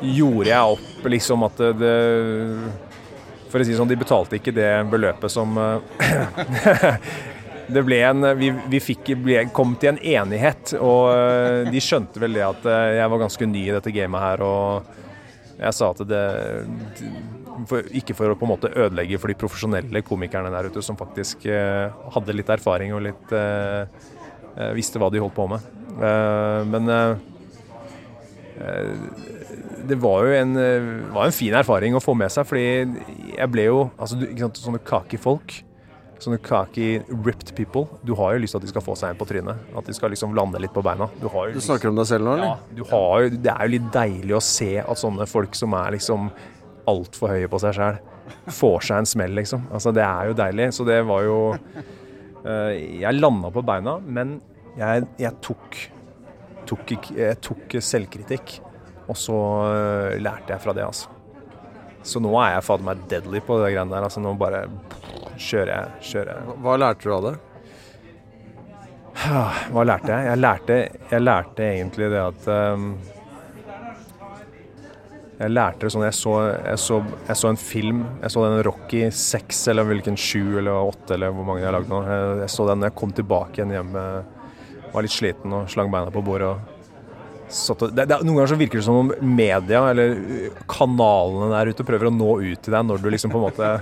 [0.00, 4.54] gjorde jeg opp liksom at det, det For å si det sånn, de betalte ikke
[4.56, 6.96] det beløpet som eh,
[7.74, 12.22] Det ble en Vi, vi fikk, ble, kom til en enighet, og eh, de skjønte
[12.22, 15.90] vel det at eh, jeg var ganske ny i dette gamet her, og jeg sa
[15.92, 16.24] at det
[17.70, 20.98] for, Ikke for å på en måte ødelegge for de profesjonelle komikerne der ute som
[20.98, 23.82] faktisk eh, hadde litt erfaring og litt eh,
[24.56, 25.66] eh, visste hva de holdt på med.
[25.96, 27.14] Eh, men eh,
[28.60, 28.92] eh,
[29.90, 30.54] det var jo en,
[31.14, 34.60] var en fin erfaring å få med seg, fordi jeg ble jo altså, ikke sant,
[34.60, 35.60] Sånne kakefolk
[36.24, 36.88] sånne kaki
[37.24, 37.86] ripped people.
[38.06, 39.60] Du har jo lyst til at de skal få seg en på trynet.
[39.76, 41.08] At de skal liksom lande litt på beina.
[41.20, 42.76] Du Du snakker om deg selv nå, ja, eller?
[42.76, 45.96] du har jo, det er jo litt deilig å se at sånne folk som er
[45.96, 46.30] liksom
[46.90, 48.00] altfor høye på seg sjøl,
[48.60, 49.66] får seg en smell, liksom.
[49.74, 50.68] Altså, det er jo deilig.
[50.76, 54.38] Så det var jo uh, Jeg landa på beina, men
[54.78, 55.78] jeg, jeg tok,
[56.70, 58.58] tok Jeg tok selvkritikk.
[59.10, 61.16] Og så uh, lærte jeg fra det, altså.
[62.06, 64.06] Så nå er jeg fader meg deadly på det greiene der.
[64.06, 64.64] Altså, nå bare
[65.36, 66.10] kjører jeg.
[66.12, 66.58] Kjører jeg.
[66.64, 67.36] Hva lærte du av det?
[69.20, 70.26] Hva lærte jeg?
[70.30, 70.76] Jeg lærte,
[71.10, 72.86] jeg lærte egentlig det at ehm,
[75.40, 78.00] Jeg lærte det sånn jeg så, jeg, så, jeg så en film.
[78.20, 81.78] Jeg så den Rocky 6 eller hvilken 7 eller 8 eller hvor mange jeg har
[81.78, 82.00] lagd nå.
[82.04, 83.96] Jeg, jeg så den når jeg kom tilbake igjen hjem.
[83.96, 86.50] eh, Var litt sliten og slang beina på bordet.
[86.50, 91.72] og det, det, Noen ganger så virker det som om media eller uh, kanalene der
[91.72, 93.72] ute prøver å nå ut til deg når du liksom på en måte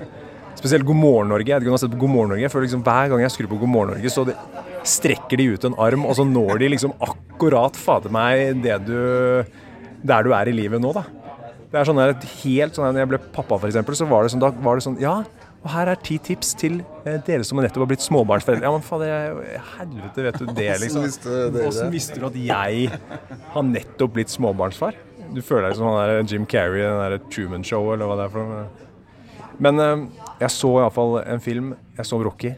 [0.58, 1.46] Spesielt God morgen Norge.
[1.46, 2.48] Jeg har sett på God morgen Norge.
[2.50, 4.34] For liksom hver gang jeg skrur på God morgen Norge, så det,
[4.82, 8.98] strekker de ut en arm, og så når de liksom akkurat fader meg det du
[10.02, 11.04] Der du er i livet nå, da.
[11.68, 14.24] Det er sånn der, helt sånn der, når jeg ble pappa, for eksempel, så var
[14.24, 15.18] det sånn, da var det sånn Ja,
[15.58, 18.64] og her er ti tips til eh, dere som nettopp har blitt småbarnsforeldre.
[18.64, 21.04] Ja, men fader, jeg- helvete, vet du det, liksom?
[21.66, 21.90] Åssen?
[21.92, 22.90] Visste du at jeg
[23.52, 24.96] har nettopp blitt småbarnsfar?
[25.34, 28.16] Du føler deg som han der Jim Carrey i den der Truman Show, eller hva
[28.16, 28.64] det er for noe.
[29.58, 30.06] Men eh,
[30.40, 31.74] jeg så iallfall en film.
[31.98, 32.54] Jeg så Rocky.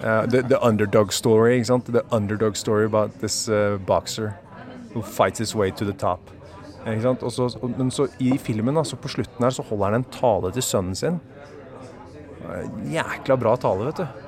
[0.00, 1.56] Uh, the, the Underdog Story.
[1.58, 1.90] ikke sant?
[1.92, 4.32] The Underdog Story about this uh, boxer
[4.94, 6.20] who fights his way to the top.
[6.84, 10.52] Så, men så i filmen, da, så på slutten her, så holder han en tale
[10.56, 11.20] til sønnen sin.
[12.48, 14.26] Eh, Jækla bra tale, vet du.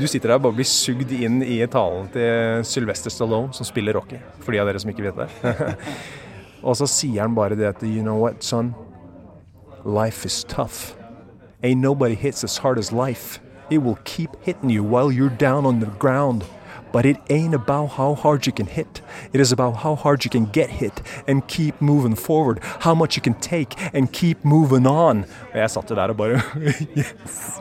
[0.00, 3.94] Du sitter der og bare blir sugd inn i talen til Sylvester Stallone, som spiller
[3.94, 4.18] Rocky.
[4.42, 5.74] For de av dere som ikke vet det.
[6.66, 8.74] og så sier han bare det at You know what, son?
[9.84, 10.96] Life is tough.
[11.62, 13.38] Ain't nobody hits as hard as life.
[13.70, 16.44] It will keep hitting you while you're down on the ground.
[16.92, 19.02] But it ain't about how hard you can hit.
[19.32, 22.60] It is about how hard you can get hit and keep moving forward.
[22.80, 25.24] How much you can take and keep moving on.
[25.52, 26.42] Og jeg satt der og bare
[26.96, 27.60] Yes!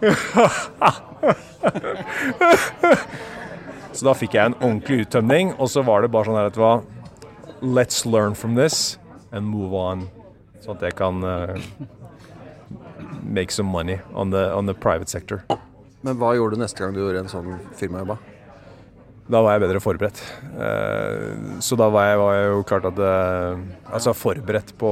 [3.96, 6.58] Så da fikk jeg en ordentlig uttømning, og så var det bare sånn her, vet
[6.58, 6.84] du hva
[7.64, 8.98] Let's learn from this
[9.32, 10.10] and move on.
[10.60, 11.56] Sånn at jeg kan uh,
[13.24, 15.40] make some money on the, on the private sector.
[16.04, 18.18] Men hva gjorde du neste gang du gjorde en sånn firmajobb?
[19.28, 19.40] Da?
[19.42, 20.20] Var jeg bedre forberedt.
[20.54, 24.90] Eh, Så da var jeg, var jeg jo klart at eh, Altså forberedt på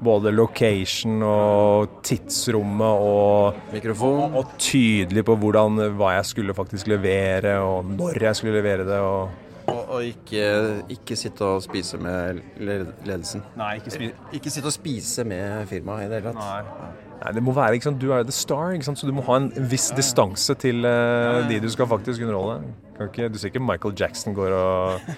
[0.00, 4.34] både location og tidsrommet og, Mikrofon?
[4.36, 8.98] og tydelig på hvordan, hva jeg skulle faktisk levere, og når jeg skulle levere det.
[9.00, 9.30] og
[9.66, 13.42] Og, og ikke, ikke sitte og spise med ledelsen.
[13.56, 16.44] Nei, ikke spi Ikke sitte og spise med firmaet i det hele tatt.
[16.44, 16.90] Nei.
[17.24, 17.98] Nei, det må være, ikke sant?
[18.00, 19.00] Du er jo the star, ikke sant?
[19.00, 22.60] så du må ha en viss distanse til uh, de du skal faktisk underholde.
[23.04, 25.10] Ikke, du ser ikke Michael Jackson går og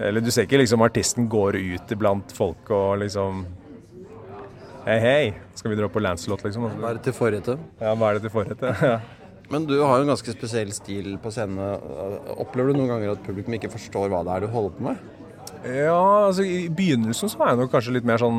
[0.00, 3.46] Eller du ser ikke liksom artisten går ut iblant folk og liksom
[4.80, 6.64] Hei, hei, skal vi dra på Lancelot, liksom?
[6.80, 7.52] Være til forrette.
[7.82, 8.70] Ja, hva er det til forrette?
[9.52, 11.82] Men du har jo en ganske spesiell stil på scenen.
[12.40, 15.02] Opplever du noen ganger at publikum ikke forstår hva det er du holder på med?
[15.66, 18.38] Ja, altså i begynnelsen så var jeg nok kanskje litt mer sånn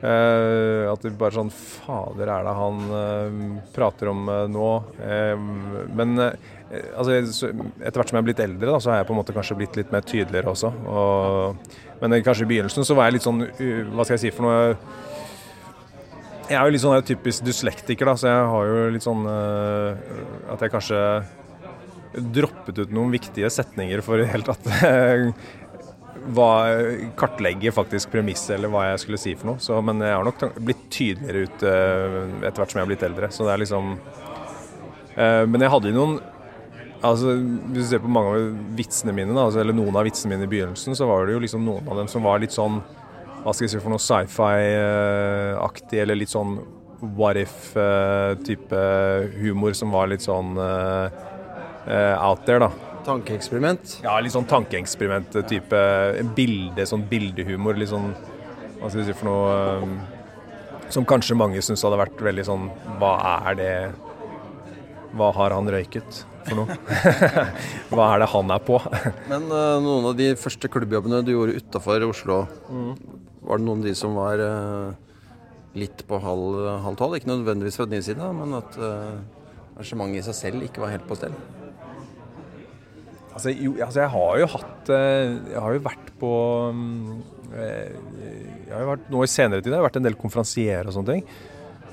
[0.00, 3.40] eh, At det bare sånn Fader, er det han eh,
[3.74, 4.70] prater om eh, nå?
[5.98, 6.16] Men
[6.70, 9.34] altså, etter hvert som jeg er blitt eldre, da, så har jeg på en måte
[9.36, 10.70] kanskje blitt litt mer tydeligere også.
[10.90, 11.70] Og,
[12.02, 14.74] men kanskje i begynnelsen så var jeg litt sånn Hva skal jeg si for noe?
[16.50, 20.14] Jeg er jo litt sånn typisk dyslektiker, da, så jeg har jo litt sånn eh,
[20.50, 21.02] at jeg kanskje
[22.10, 24.66] droppet ut noen viktige setninger for i det hele tatt
[27.20, 29.62] kartlegge faktisk premisset eller hva jeg skulle si for noe.
[29.62, 33.06] Så, men jeg har nok blitt tydeligere ut eh, etter hvert som jeg har blitt
[33.06, 33.30] eldre.
[33.30, 33.94] Så det er liksom
[35.16, 36.18] eh, Men jeg hadde jo noen
[37.00, 37.32] Altså,
[37.72, 40.44] Hvis du ser på mange av vitsene mine, da, altså, eller noen av vitsene mine
[40.44, 42.80] i begynnelsen, så var det jo liksom noen av dem som var litt sånn
[43.40, 46.58] Hva skal jeg si for noe sci-fi-aktig, eller litt sånn
[47.16, 48.80] what if-type
[49.40, 51.20] humor som var litt sånn eh,
[51.88, 52.68] eh, out there, da.
[53.06, 53.94] Tankeeksperiment.
[54.04, 55.80] Ja, litt sånn tankeeksperiment-type
[56.36, 57.80] bilde, sånn bildehumor.
[57.80, 58.12] Litt sånn
[58.80, 59.94] Hva skal vi si for noe um,
[60.92, 62.68] Som kanskje mange syns hadde vært veldig sånn
[63.00, 63.14] Hva
[63.48, 63.72] er det
[65.16, 66.76] Hva har han røyket for noe?
[67.92, 68.80] Hva er det han er på?
[69.30, 72.42] Men uh, noen av de første klubbjobbene du gjorde utafor Oslo,
[73.40, 74.90] var det noen av de som var uh,
[75.78, 77.16] litt på halv, halv tolv?
[77.18, 79.16] Ikke nødvendigvis fra din side, men at uh,
[79.76, 81.36] arrangementet i seg selv ikke var helt på stell?
[83.30, 86.30] Altså, jo, altså jeg har jo hatt Jeg har jo vært på
[86.74, 87.20] mm,
[87.54, 90.96] Jeg har jo vært, Nå i senere tid har jeg vært en del konferansier og
[90.96, 91.22] sånne ting.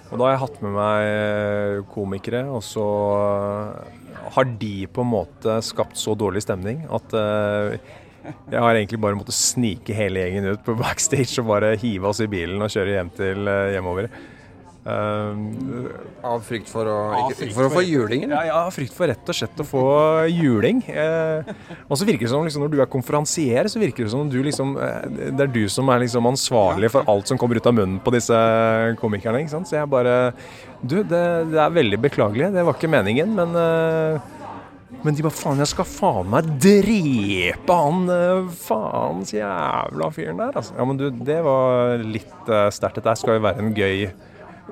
[0.08, 2.88] Og da har jeg hatt med meg komikere, og så
[4.36, 7.78] har de på en måte skapt så dårlig stemning at eh,
[8.52, 12.22] jeg har egentlig bare måttet snike hele gjengen ut på backstage og bare hive oss
[12.24, 14.10] i bilen og kjøre hjem til eh, hjemover.
[14.88, 15.90] Um,
[16.24, 18.24] Av frykt for å, ikke, frykt for å få juling?
[18.32, 19.84] Ja, har frykt for rett og slett å få
[20.32, 20.80] juling.
[20.88, 21.50] Uh,
[21.90, 24.38] og så virker det som liksom, når du er konferansier, så virker det som du
[24.46, 27.76] liksom eh, Det er du som er liksom ansvarlig for alt som kommer ut av
[27.76, 28.38] munnen på disse
[29.02, 29.44] komikerne.
[29.44, 29.68] ikke sant?
[29.68, 30.32] Så jeg bare
[30.80, 32.54] Du, det, det er veldig beklagelig.
[32.56, 34.34] Det var ikke meningen, men uh,
[35.04, 38.08] men de bare faen, jeg skal faen meg drepe han
[38.56, 40.74] faens jævla fyren der, altså.
[40.80, 43.02] Ja, men du, det var litt uh, sterkt.
[43.02, 44.08] Dette skal jo være en gøy,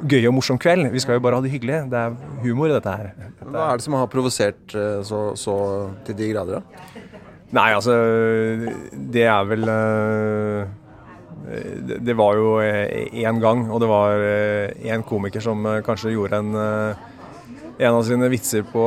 [0.03, 0.89] gøy og morsom kveld.
[0.93, 1.85] Vi skal jo bare ha det hyggelig.
[1.91, 3.11] Det er humor i dette her.
[3.41, 5.55] Hva er det som har provosert eh, så, så
[6.07, 7.03] til de grader, da?
[7.55, 7.93] Nei, altså
[9.13, 10.73] Det er vel eh,
[12.01, 14.23] det, var jo én gang, og det var
[14.81, 17.03] én komiker som eh, kanskje gjorde en eh,
[17.77, 18.83] en av sine vitser på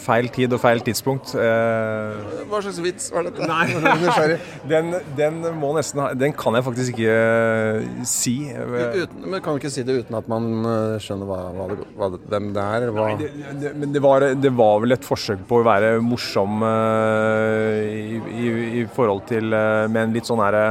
[0.00, 1.34] feil tid og feil tidspunkt.
[1.36, 3.44] Eh, Hva slags vits var dette?
[3.44, 4.38] Nei.
[4.72, 8.34] Den, den må nesten ha Den kan jeg faktisk ikke eh, si.
[8.54, 11.66] Uten, men kan du ikke si det uten at man eh, skjønner hva, hva
[11.98, 12.86] hva hvem det er?
[12.94, 13.28] Hva, Det,
[13.60, 18.48] det, men det var, det var vel et forsøk på å være morsom i, i,
[18.80, 20.64] i forhold til Med en litt sånn herre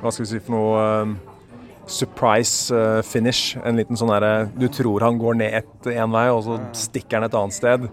[0.00, 0.82] Hva skal vi si for noe
[1.86, 3.58] Surprise eh, finish.
[3.64, 7.20] En liten sånn derre Du tror han går ned ett én vei, og så stikker
[7.20, 7.88] han et annet sted.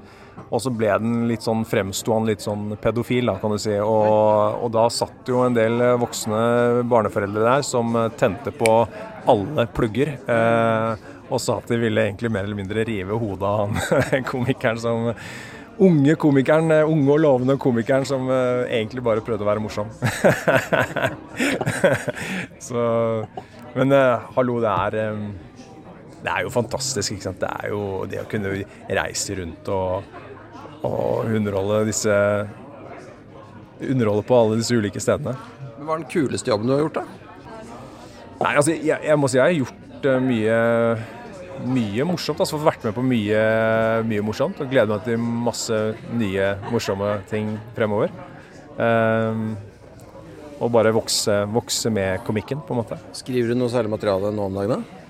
[0.52, 3.76] Og så ble den litt sånn fremsto han litt sånn pedofil, da, kan du si.
[3.80, 6.42] Og, og da satt jo en del eh, voksne
[6.92, 8.74] barneforeldre der som eh, tente på
[9.32, 10.18] alle plugger.
[10.20, 14.82] Eh, og sa at de ville egentlig mer eller mindre rive hodet av han komikeren
[14.82, 15.12] som
[15.82, 19.88] Unge komikeren, unge og lovende komikeren som egentlig bare prøvde å være morsom.
[22.68, 22.84] Så
[23.78, 25.30] Men uh, hallo, det er um,
[26.22, 27.40] Det er jo fantastisk, ikke sant.
[27.42, 28.54] Det er jo det å kunne
[29.02, 30.18] reise rundt og,
[30.88, 32.18] og underholde disse
[33.82, 35.34] Underholde på alle disse ulike stedene.
[35.80, 37.32] hva er den kuleste jobben du har gjort, da?
[38.42, 40.60] Nei, altså, jeg, jeg må si jeg har gjort uh, mye,
[41.66, 42.44] mye morsomt.
[42.44, 43.42] Altså fått vært med på mye,
[44.12, 44.62] mye morsomt.
[44.62, 45.82] Og gleder meg til masse
[46.14, 48.14] nye morsomme ting fremover.
[48.82, 49.56] Ehm,
[50.62, 52.98] og bare vokse, vokse med komikken, på en måte.
[53.18, 54.82] Skriver du noe særlig materiale nå om dagen?
[54.82, 55.02] da?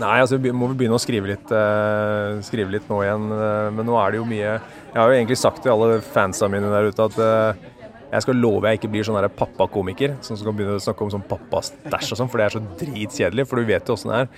[0.00, 3.26] Nei, altså vi må begynne å skrive litt, eh, skrive litt nå igjen.
[3.34, 6.48] eh, men nå er det jo mye Jeg har jo egentlig sagt til alle fansa
[6.48, 7.68] mine der ute at eh,
[8.10, 11.26] jeg skal love jeg ikke blir sånn pappakomiker som skal begynne å snakke om sånn
[11.30, 13.46] pappastæsj og sånn, for det er så dritkjedelig.
[13.46, 14.32] For du vet jo åssen det er.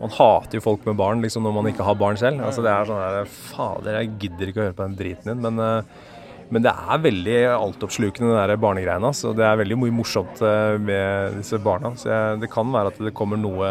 [0.00, 2.40] Man hater jo folk med barn liksom når man ikke har barn selv.
[2.42, 5.42] Altså Det er sånn her Fader, jeg gidder ikke å høre på den driten din.
[5.44, 6.08] Men, eh,
[6.52, 9.10] men det er veldig altoppslukende, det der barnegreiene.
[9.16, 11.94] Så det er veldig mye morsomt eh, med disse barna.
[11.96, 13.70] Så jeg, det kan være at det kommer noe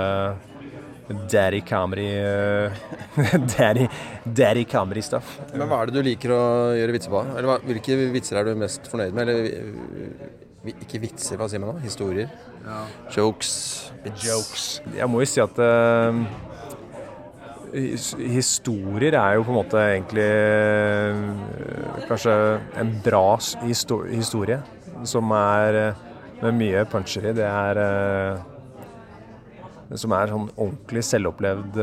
[1.31, 2.71] Daddy comedy eh,
[3.53, 3.87] Daddy,
[4.25, 5.33] daddy Camry-stuff.
[5.53, 6.41] Men hva er det du liker å
[6.77, 7.23] gjøre vitser på?
[7.35, 9.27] Eller hva, hvilke vitser er du mest fornøyd med?
[9.27, 11.83] Eller eh, ikke vitser, hva sier man da?
[11.83, 12.31] Historier?
[13.11, 13.51] Jokes?
[14.21, 14.65] Jokes.
[14.95, 16.25] Jeg må jo si at his-
[17.71, 21.19] historier er jo på en måte egentlig eh,
[22.09, 22.33] kanskje
[22.81, 24.61] en bra historie.
[25.07, 26.01] Som er eh,
[26.41, 27.35] med mye puncher i.
[27.37, 28.41] Det er eh,
[29.95, 31.79] Som er sånn ordentlig selvopplevd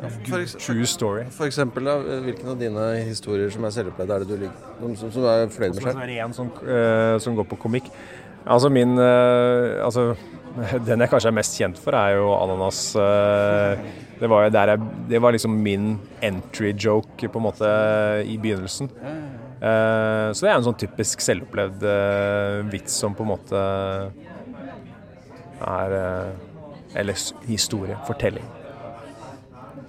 [0.00, 1.26] For, true story.
[1.28, 4.68] for eksempel, da, hvilken av dine historier som er selvopplevd, er det du liker?
[4.96, 6.00] Som, som, er fornøyd med Så selv?
[6.00, 6.52] er en som,
[7.20, 7.90] som går på komikk.
[8.48, 10.14] Altså min Altså,
[10.86, 12.82] den jeg kanskje er mest kjent for, er jo ananas.
[12.98, 13.82] eh,
[14.20, 17.70] det var jo der jeg Det var liksom min entry joke, på en måte,
[18.26, 18.90] i begynnelsen.
[19.60, 23.66] Eh, så det er en sånn typisk selvopplevd eh, vits som på en måte
[25.60, 25.98] er
[26.96, 27.14] Eller
[27.46, 27.96] historie.
[28.06, 28.46] Fortelling.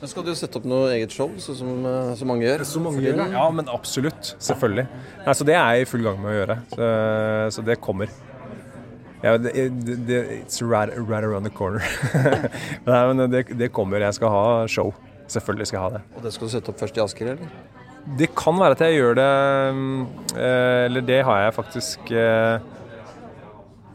[0.02, 1.86] Da skal du sette opp noe eget show, sånn som,
[2.18, 2.64] så mange gjør?
[2.66, 3.22] Så mange gjør.
[3.36, 4.34] Ja, men absolutt.
[4.42, 4.88] Selvfølgelig.
[5.26, 6.58] Nei, så det er jeg i full gang med å gjøre.
[6.74, 6.90] Så,
[7.58, 8.10] så det kommer.
[9.22, 9.54] Ja, det,
[10.08, 11.86] det, it's right, right around the corner.
[12.88, 14.02] Nei, men det, det kommer.
[14.02, 14.94] Jeg skal ha show.
[15.30, 16.02] Selvfølgelig skal jeg ha det.
[16.18, 17.52] Og det skal du sette opp først i Asker, eller?
[18.18, 19.26] Det kan være at jeg gjør det
[20.34, 22.64] eh, Eller det har jeg faktisk eh,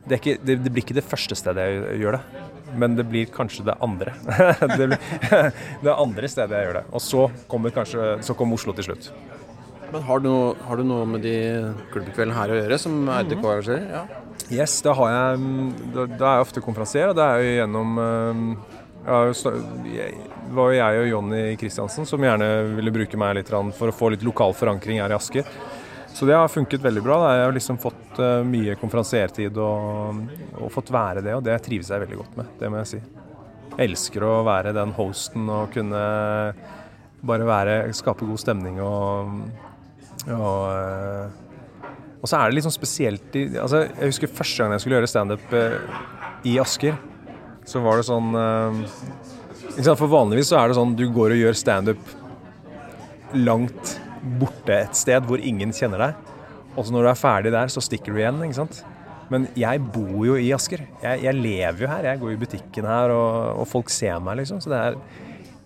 [0.07, 2.44] det, ikke, det, det blir ikke det første stedet jeg gjør det.
[2.79, 4.15] Men det blir kanskje det andre.
[4.79, 5.00] det, blir,
[5.88, 6.85] det andre stedet jeg gjør det.
[6.94, 9.11] Og så kommer kanskje Så kommer Oslo til slutt.
[9.90, 11.37] Men har du, noe, har du noe med de
[11.92, 13.85] klubbkveldene her å gjøre, som RDK arrangerer?
[13.90, 14.23] Ja.
[14.53, 17.97] Yes, da jeg mm, Da, da er jeg ofte konferansier, og det er jo gjennom
[19.35, 19.55] sna-
[19.91, 23.89] jeg- Det var jo jeg og Jonny Kristiansen som gjerne ville bruke meg litt for
[23.91, 25.43] å få litt lokal forankring her i Asker.
[26.15, 27.19] Så det har funket veldig bra.
[27.21, 27.33] Da.
[27.37, 30.23] Jeg har liksom fått eh, mye konferansiertid og,
[30.63, 32.47] og fått være det, og det trives jeg veldig godt med.
[32.61, 33.01] Det må jeg si.
[33.77, 36.55] Jeg elsker å være den hosten og kunne
[37.27, 39.35] bare være, skape god stemning og,
[40.31, 41.27] og eh,
[42.27, 45.10] og så er det litt sånn spesielt altså, Jeg husker første gang jeg skulle gjøre
[45.10, 45.77] standup eh,
[46.50, 46.98] i Asker.
[47.66, 48.81] Så var det sånn eh?
[49.92, 52.10] For vanligvis så er det sånn du går og gjør standup
[53.37, 53.96] langt
[54.40, 56.35] borte et sted hvor ingen kjenner deg.
[56.77, 58.42] Og så når du er ferdig der, så stikker du igjen.
[58.44, 58.83] ikke sant?
[59.33, 60.85] Men jeg bor jo i Asker.
[61.02, 62.10] Jeg, jeg lever jo her.
[62.12, 64.60] Jeg går i butikken her, og, og folk ser meg, liksom.
[64.62, 64.98] Så det er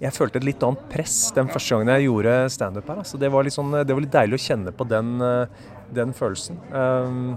[0.01, 3.03] Jeg følte et litt annet press den første gangen jeg gjorde standup her.
[3.03, 3.21] Altså.
[3.21, 6.59] Det, var litt sånn, det var litt deilig å kjenne på den, eh, den følelsen.
[6.73, 7.37] Um,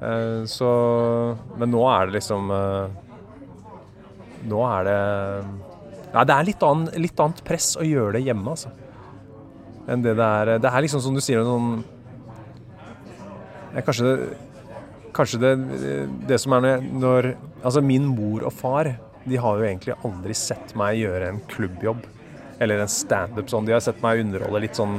[0.00, 0.70] eh, så
[1.60, 3.00] Men nå er det liksom eh,
[4.50, 5.00] Nå er det
[6.10, 8.72] Nei, det er litt, annen, litt annet press å gjøre det hjemme, altså.
[9.90, 11.84] Enn det det er Det er liksom som du sier, sånn
[13.76, 14.16] Kanskje det
[15.14, 15.54] Kanskje det,
[16.30, 17.30] det som er når, når
[17.60, 18.94] Altså, min mor og far
[19.28, 22.06] de har jo egentlig aldri sett meg gjøre en klubbjobb
[22.60, 23.66] eller en standup sånn.
[23.68, 24.98] De har sett meg underholde litt sånn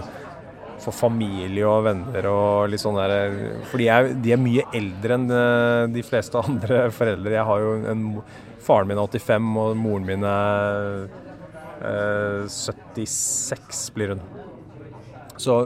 [0.82, 3.36] for familie og venner og litt sånn der
[3.72, 7.36] Fordi jeg, de er mye eldre enn eh, de fleste andre foreldre.
[7.38, 8.08] Jeg har jo en
[8.62, 11.08] Faren min er 85, og moren min er
[11.82, 14.22] eh, 76, blir hun.
[15.42, 15.64] Så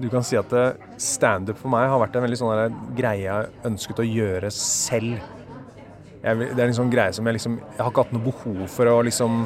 [0.00, 3.68] du kan si at eh, standup for meg har vært en veldig sånn greie jeg
[3.70, 5.22] ønsket å gjøre selv.
[6.24, 8.62] Jeg, det er en sånn greie som jeg liksom Jeg har ikke hatt noe behov
[8.72, 9.42] for å liksom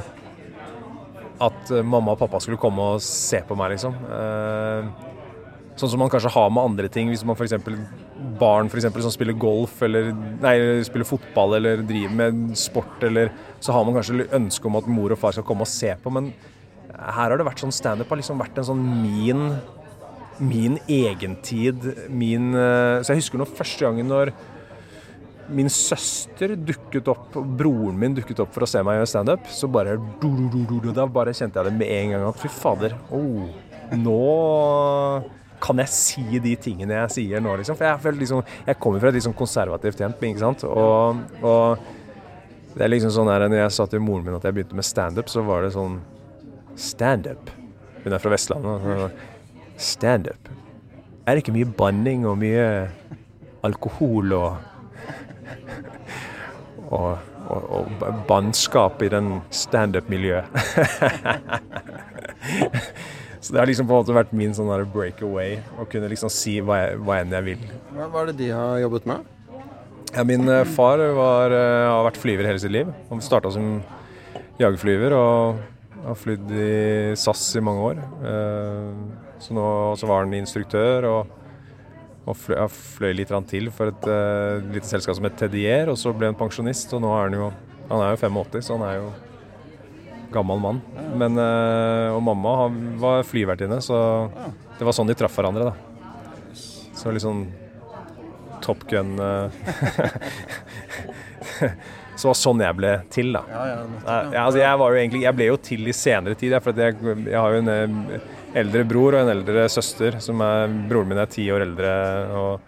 [1.45, 3.95] At eh, mamma og pappa skulle komme og se på meg, liksom.
[4.09, 5.15] Eh,
[5.79, 7.11] Sånn som man kanskje har med andre ting.
[7.13, 7.55] Hvis man f.eks.
[8.41, 10.11] barn for eksempel, som spiller golf eller
[10.43, 13.31] nei, spiller fotball eller driver med sport, eller
[13.63, 16.11] så har man kanskje ønske om at mor og far skal komme og se på.
[16.17, 16.33] Men
[16.91, 19.45] her har det vært sånn standup har liksom vært en sånn min
[20.39, 21.83] min egentid,
[22.15, 24.31] min eh, Så jeg husker nå første gangen når
[25.49, 29.69] min søster dukket opp, broren min dukket opp for å se meg gjøre standup, så
[29.71, 29.97] bare
[30.95, 33.49] Da bare kjente jeg det med en gang at fy fader, oh,
[33.97, 34.19] nå
[35.63, 37.79] kan jeg si de tingene jeg sier nå, liksom.
[37.79, 40.63] For jeg liksom Jeg kommer fra et sånn konservativt hjem, ikke sant.
[40.69, 44.55] Og, og det er liksom sånn her Når jeg sa til moren min at jeg
[44.55, 45.99] begynte med standup, så var det sånn
[46.79, 47.51] Standup?
[48.05, 48.87] Hun er fra Vestlandet.
[48.87, 50.51] og Standup?
[51.27, 52.67] Er det ikke mye banning og mye
[53.67, 54.78] alkohol og
[56.89, 57.19] og,
[57.49, 60.47] og, og bannskap i den standup-miljøet.
[63.41, 66.59] Så det har liksom på en måte vært min sånn breakaway, å kunne liksom si
[66.61, 67.63] hva, jeg, hva enn jeg vil.
[67.95, 69.29] Hva, hva er det de har jobbet med?
[70.15, 72.91] Ja, min eh, far var, eh, har vært flyver hele sitt liv.
[73.13, 73.79] Han starta som
[74.59, 75.61] jagerflyver og
[76.05, 76.69] har flydd i
[77.19, 78.05] SAS i mange år.
[78.33, 81.35] Eh, Så nå så var han instruktør og,
[82.29, 85.97] og fløy, ja, fløy litt til for et uh, lite selskap som het Tedier, og
[86.01, 86.93] så ble han pensjonist.
[86.97, 87.49] Og nå er han jo
[87.89, 89.07] Han er jo 85, så han er jo
[90.33, 90.83] gammel mann.
[91.17, 94.29] Men, uh, og mamma han var flyvertinne, så
[94.77, 95.75] det var sånn de traff hverandre, da.
[96.99, 97.47] Så litt sånn
[98.61, 99.51] Top Gun eh,
[102.19, 103.45] Så det var sånn jeg ble til, da.
[103.55, 106.57] Ja, altså jeg, var jo egentlig, jeg ble jo til i senere tid.
[106.59, 106.99] For at jeg,
[107.31, 107.69] jeg har jo en
[108.57, 110.19] eldre bror og en eldre søster.
[110.21, 111.93] som er, Broren min er ti år eldre
[112.39, 112.61] og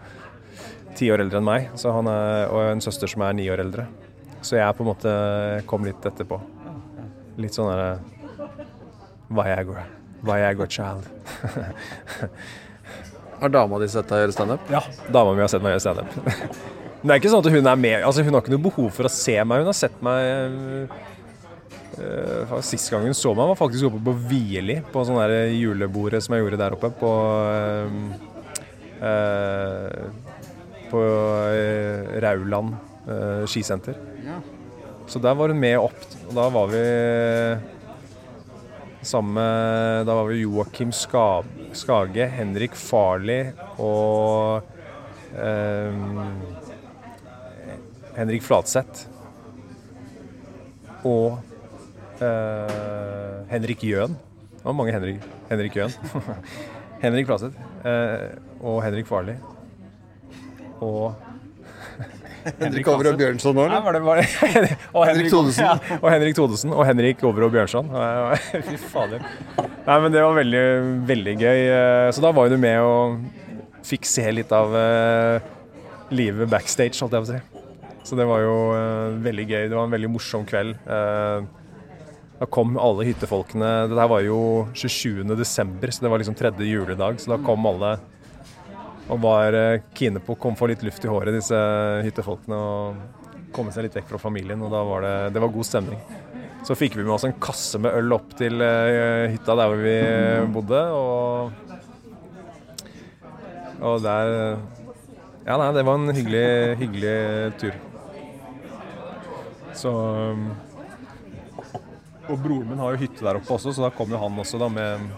[0.97, 1.69] ti år eldre enn meg.
[1.79, 3.87] Så han er, og en søster som er ni år eldre.
[4.41, 5.13] Så jeg på en måte
[5.69, 6.39] kom litt etterpå.
[7.41, 7.99] Litt sånn derre
[9.31, 9.85] Viagra.
[10.27, 11.07] Viagra child.
[13.41, 14.67] Har dama di sett deg gjøre standup?
[14.69, 14.83] Ja.
[15.09, 16.11] Dama mi har sett meg gjøre standup.
[17.01, 18.91] Men det er ikke sånn at hun er med Altså Hun har ikke noe behov
[18.93, 19.63] for å se meg.
[19.63, 20.91] Hun har sett meg
[22.01, 26.35] øh, Sist gangen så meg, var faktisk oppe på Vieli, på sånn der julebordet som
[26.35, 27.11] jeg gjorde der oppe på
[27.47, 27.87] uh,
[29.01, 30.01] uh,
[30.91, 31.01] På
[32.21, 32.73] Rauland
[33.49, 33.95] skisenter.
[35.09, 36.81] Så der var hun med opp, og da var vi
[39.01, 41.41] sammen med Da var vi Joakim Ska,
[41.75, 43.39] Skage, Henrik Farli
[43.81, 44.67] og
[48.19, 49.07] Henrik Flatseth.
[51.07, 51.39] Og
[52.25, 54.15] eh, Henrik Jøen.
[54.55, 55.95] Det var mange Henrik, Henrik Jøen.
[57.03, 57.57] Henrik Plaseth.
[57.81, 58.29] Uh,
[58.61, 59.33] og Henrik Farli.
[60.85, 61.15] Og
[62.59, 64.73] Henrik Over og Bjørnson òg, eller?
[64.93, 65.65] og Henrik Thodesen.
[65.65, 67.89] Ja, og Henrik Thodesen og Henrik Overå Bjørnson.
[68.69, 69.25] Fy fader.
[69.57, 70.65] Nei, men det var veldig,
[71.09, 71.61] veldig gøy.
[71.73, 73.21] Eh, Så da var jo du med og
[73.85, 75.41] fikk se litt av uh,
[76.13, 77.63] livet backstage, holdt jeg på å si.
[78.05, 79.63] Så det var jo uh, veldig gøy.
[79.71, 80.77] Det var en veldig morsom kveld.
[80.85, 81.49] Eh,
[82.41, 85.21] Da kom alle hyttefolkene Det der var jo 27.
[85.37, 87.19] desember, så det var liksom tredje juledag.
[87.21, 87.99] Så da kom alle
[89.11, 91.57] og var eh, kine på å komme få litt luft i håret, disse
[92.05, 92.57] hyttefolkene.
[92.57, 94.61] Og komme seg litt vekk fra familien.
[94.63, 95.99] Og da var det, det var god stemning.
[96.65, 99.83] Så fikk vi med oss en kasse med øl opp til eh, hytta der hvor
[99.85, 99.97] vi
[100.55, 101.51] bodde, og
[103.81, 104.57] Og der
[105.45, 107.15] Ja, nei, det var en hyggelig, hyggelig
[107.61, 107.77] tur.
[109.73, 109.91] Så
[112.29, 114.59] Og broren min har jo hytte der oppe også, så da kom jo han også
[114.61, 115.09] da med,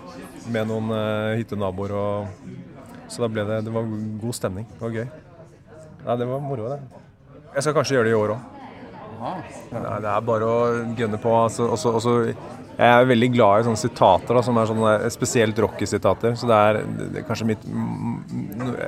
[0.53, 1.93] med noen uh, hyttenaboer.
[1.99, 2.63] Og,
[3.11, 3.89] så da ble det, det var
[4.21, 4.67] god stemning.
[4.71, 5.07] Det var gøy.
[6.03, 7.03] Nei, det var moro, det.
[7.53, 8.49] Jeg skal kanskje gjøre det i år òg.
[9.23, 10.63] Nei, det er bare å
[10.97, 11.33] gønne på.
[11.45, 12.15] Altså, også, også,
[12.73, 16.35] jeg er veldig glad i sånne sitater, da, som er sånne spesielt rockesitater.
[16.39, 17.67] Så det er, det er kanskje mitt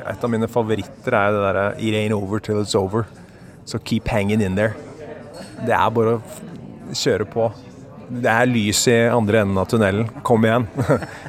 [0.05, 3.05] Et av mine favoritter er det derre It ain't over till it's over.
[3.65, 4.75] So keep hanging in there.
[5.65, 7.49] Det er bare å kjøre på.
[8.09, 10.09] Det er lys i andre enden av tunnelen.
[10.25, 10.67] Kom igjen.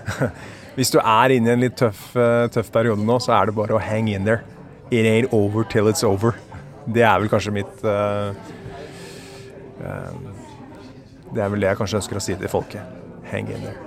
[0.77, 3.57] Hvis du er inne i en litt tøff, eh, tøff periode nå, så er det
[3.57, 4.45] bare å hang in there.
[4.91, 6.37] It ain't over till it's over.
[6.87, 8.31] Det er vel kanskje mitt uh,
[9.81, 10.13] uh,
[11.33, 12.97] Det er vel det jeg kanskje ønsker å si til folket.
[13.33, 13.86] Hang in there.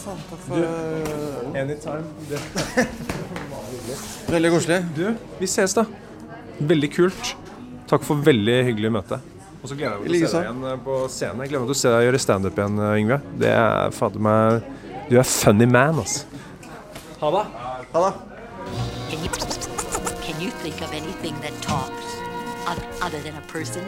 [0.00, 0.20] Faen.
[0.30, 0.54] Takk for
[1.56, 2.04] Anytime.
[4.34, 4.82] Veldig koselig.
[4.96, 5.06] Du,
[5.40, 5.86] vi ses da.
[6.58, 7.34] Veldig kult.
[7.86, 9.20] Takk for veldig hyggelig møte.
[9.62, 11.42] Og så gleder jeg meg til å se deg igjen eh, på scenen.
[11.44, 13.18] Jeg gleder meg til å se deg gjøre standup igjen, eh, Yngve.
[13.42, 14.72] Det er fader meg
[15.06, 16.26] Du er funny man, altså.
[17.22, 17.44] Ha det.
[17.92, 18.12] Ha det.
[19.10, 19.30] Can you
[20.26, 22.16] can you think of anything that talks
[23.00, 23.86] other than a person?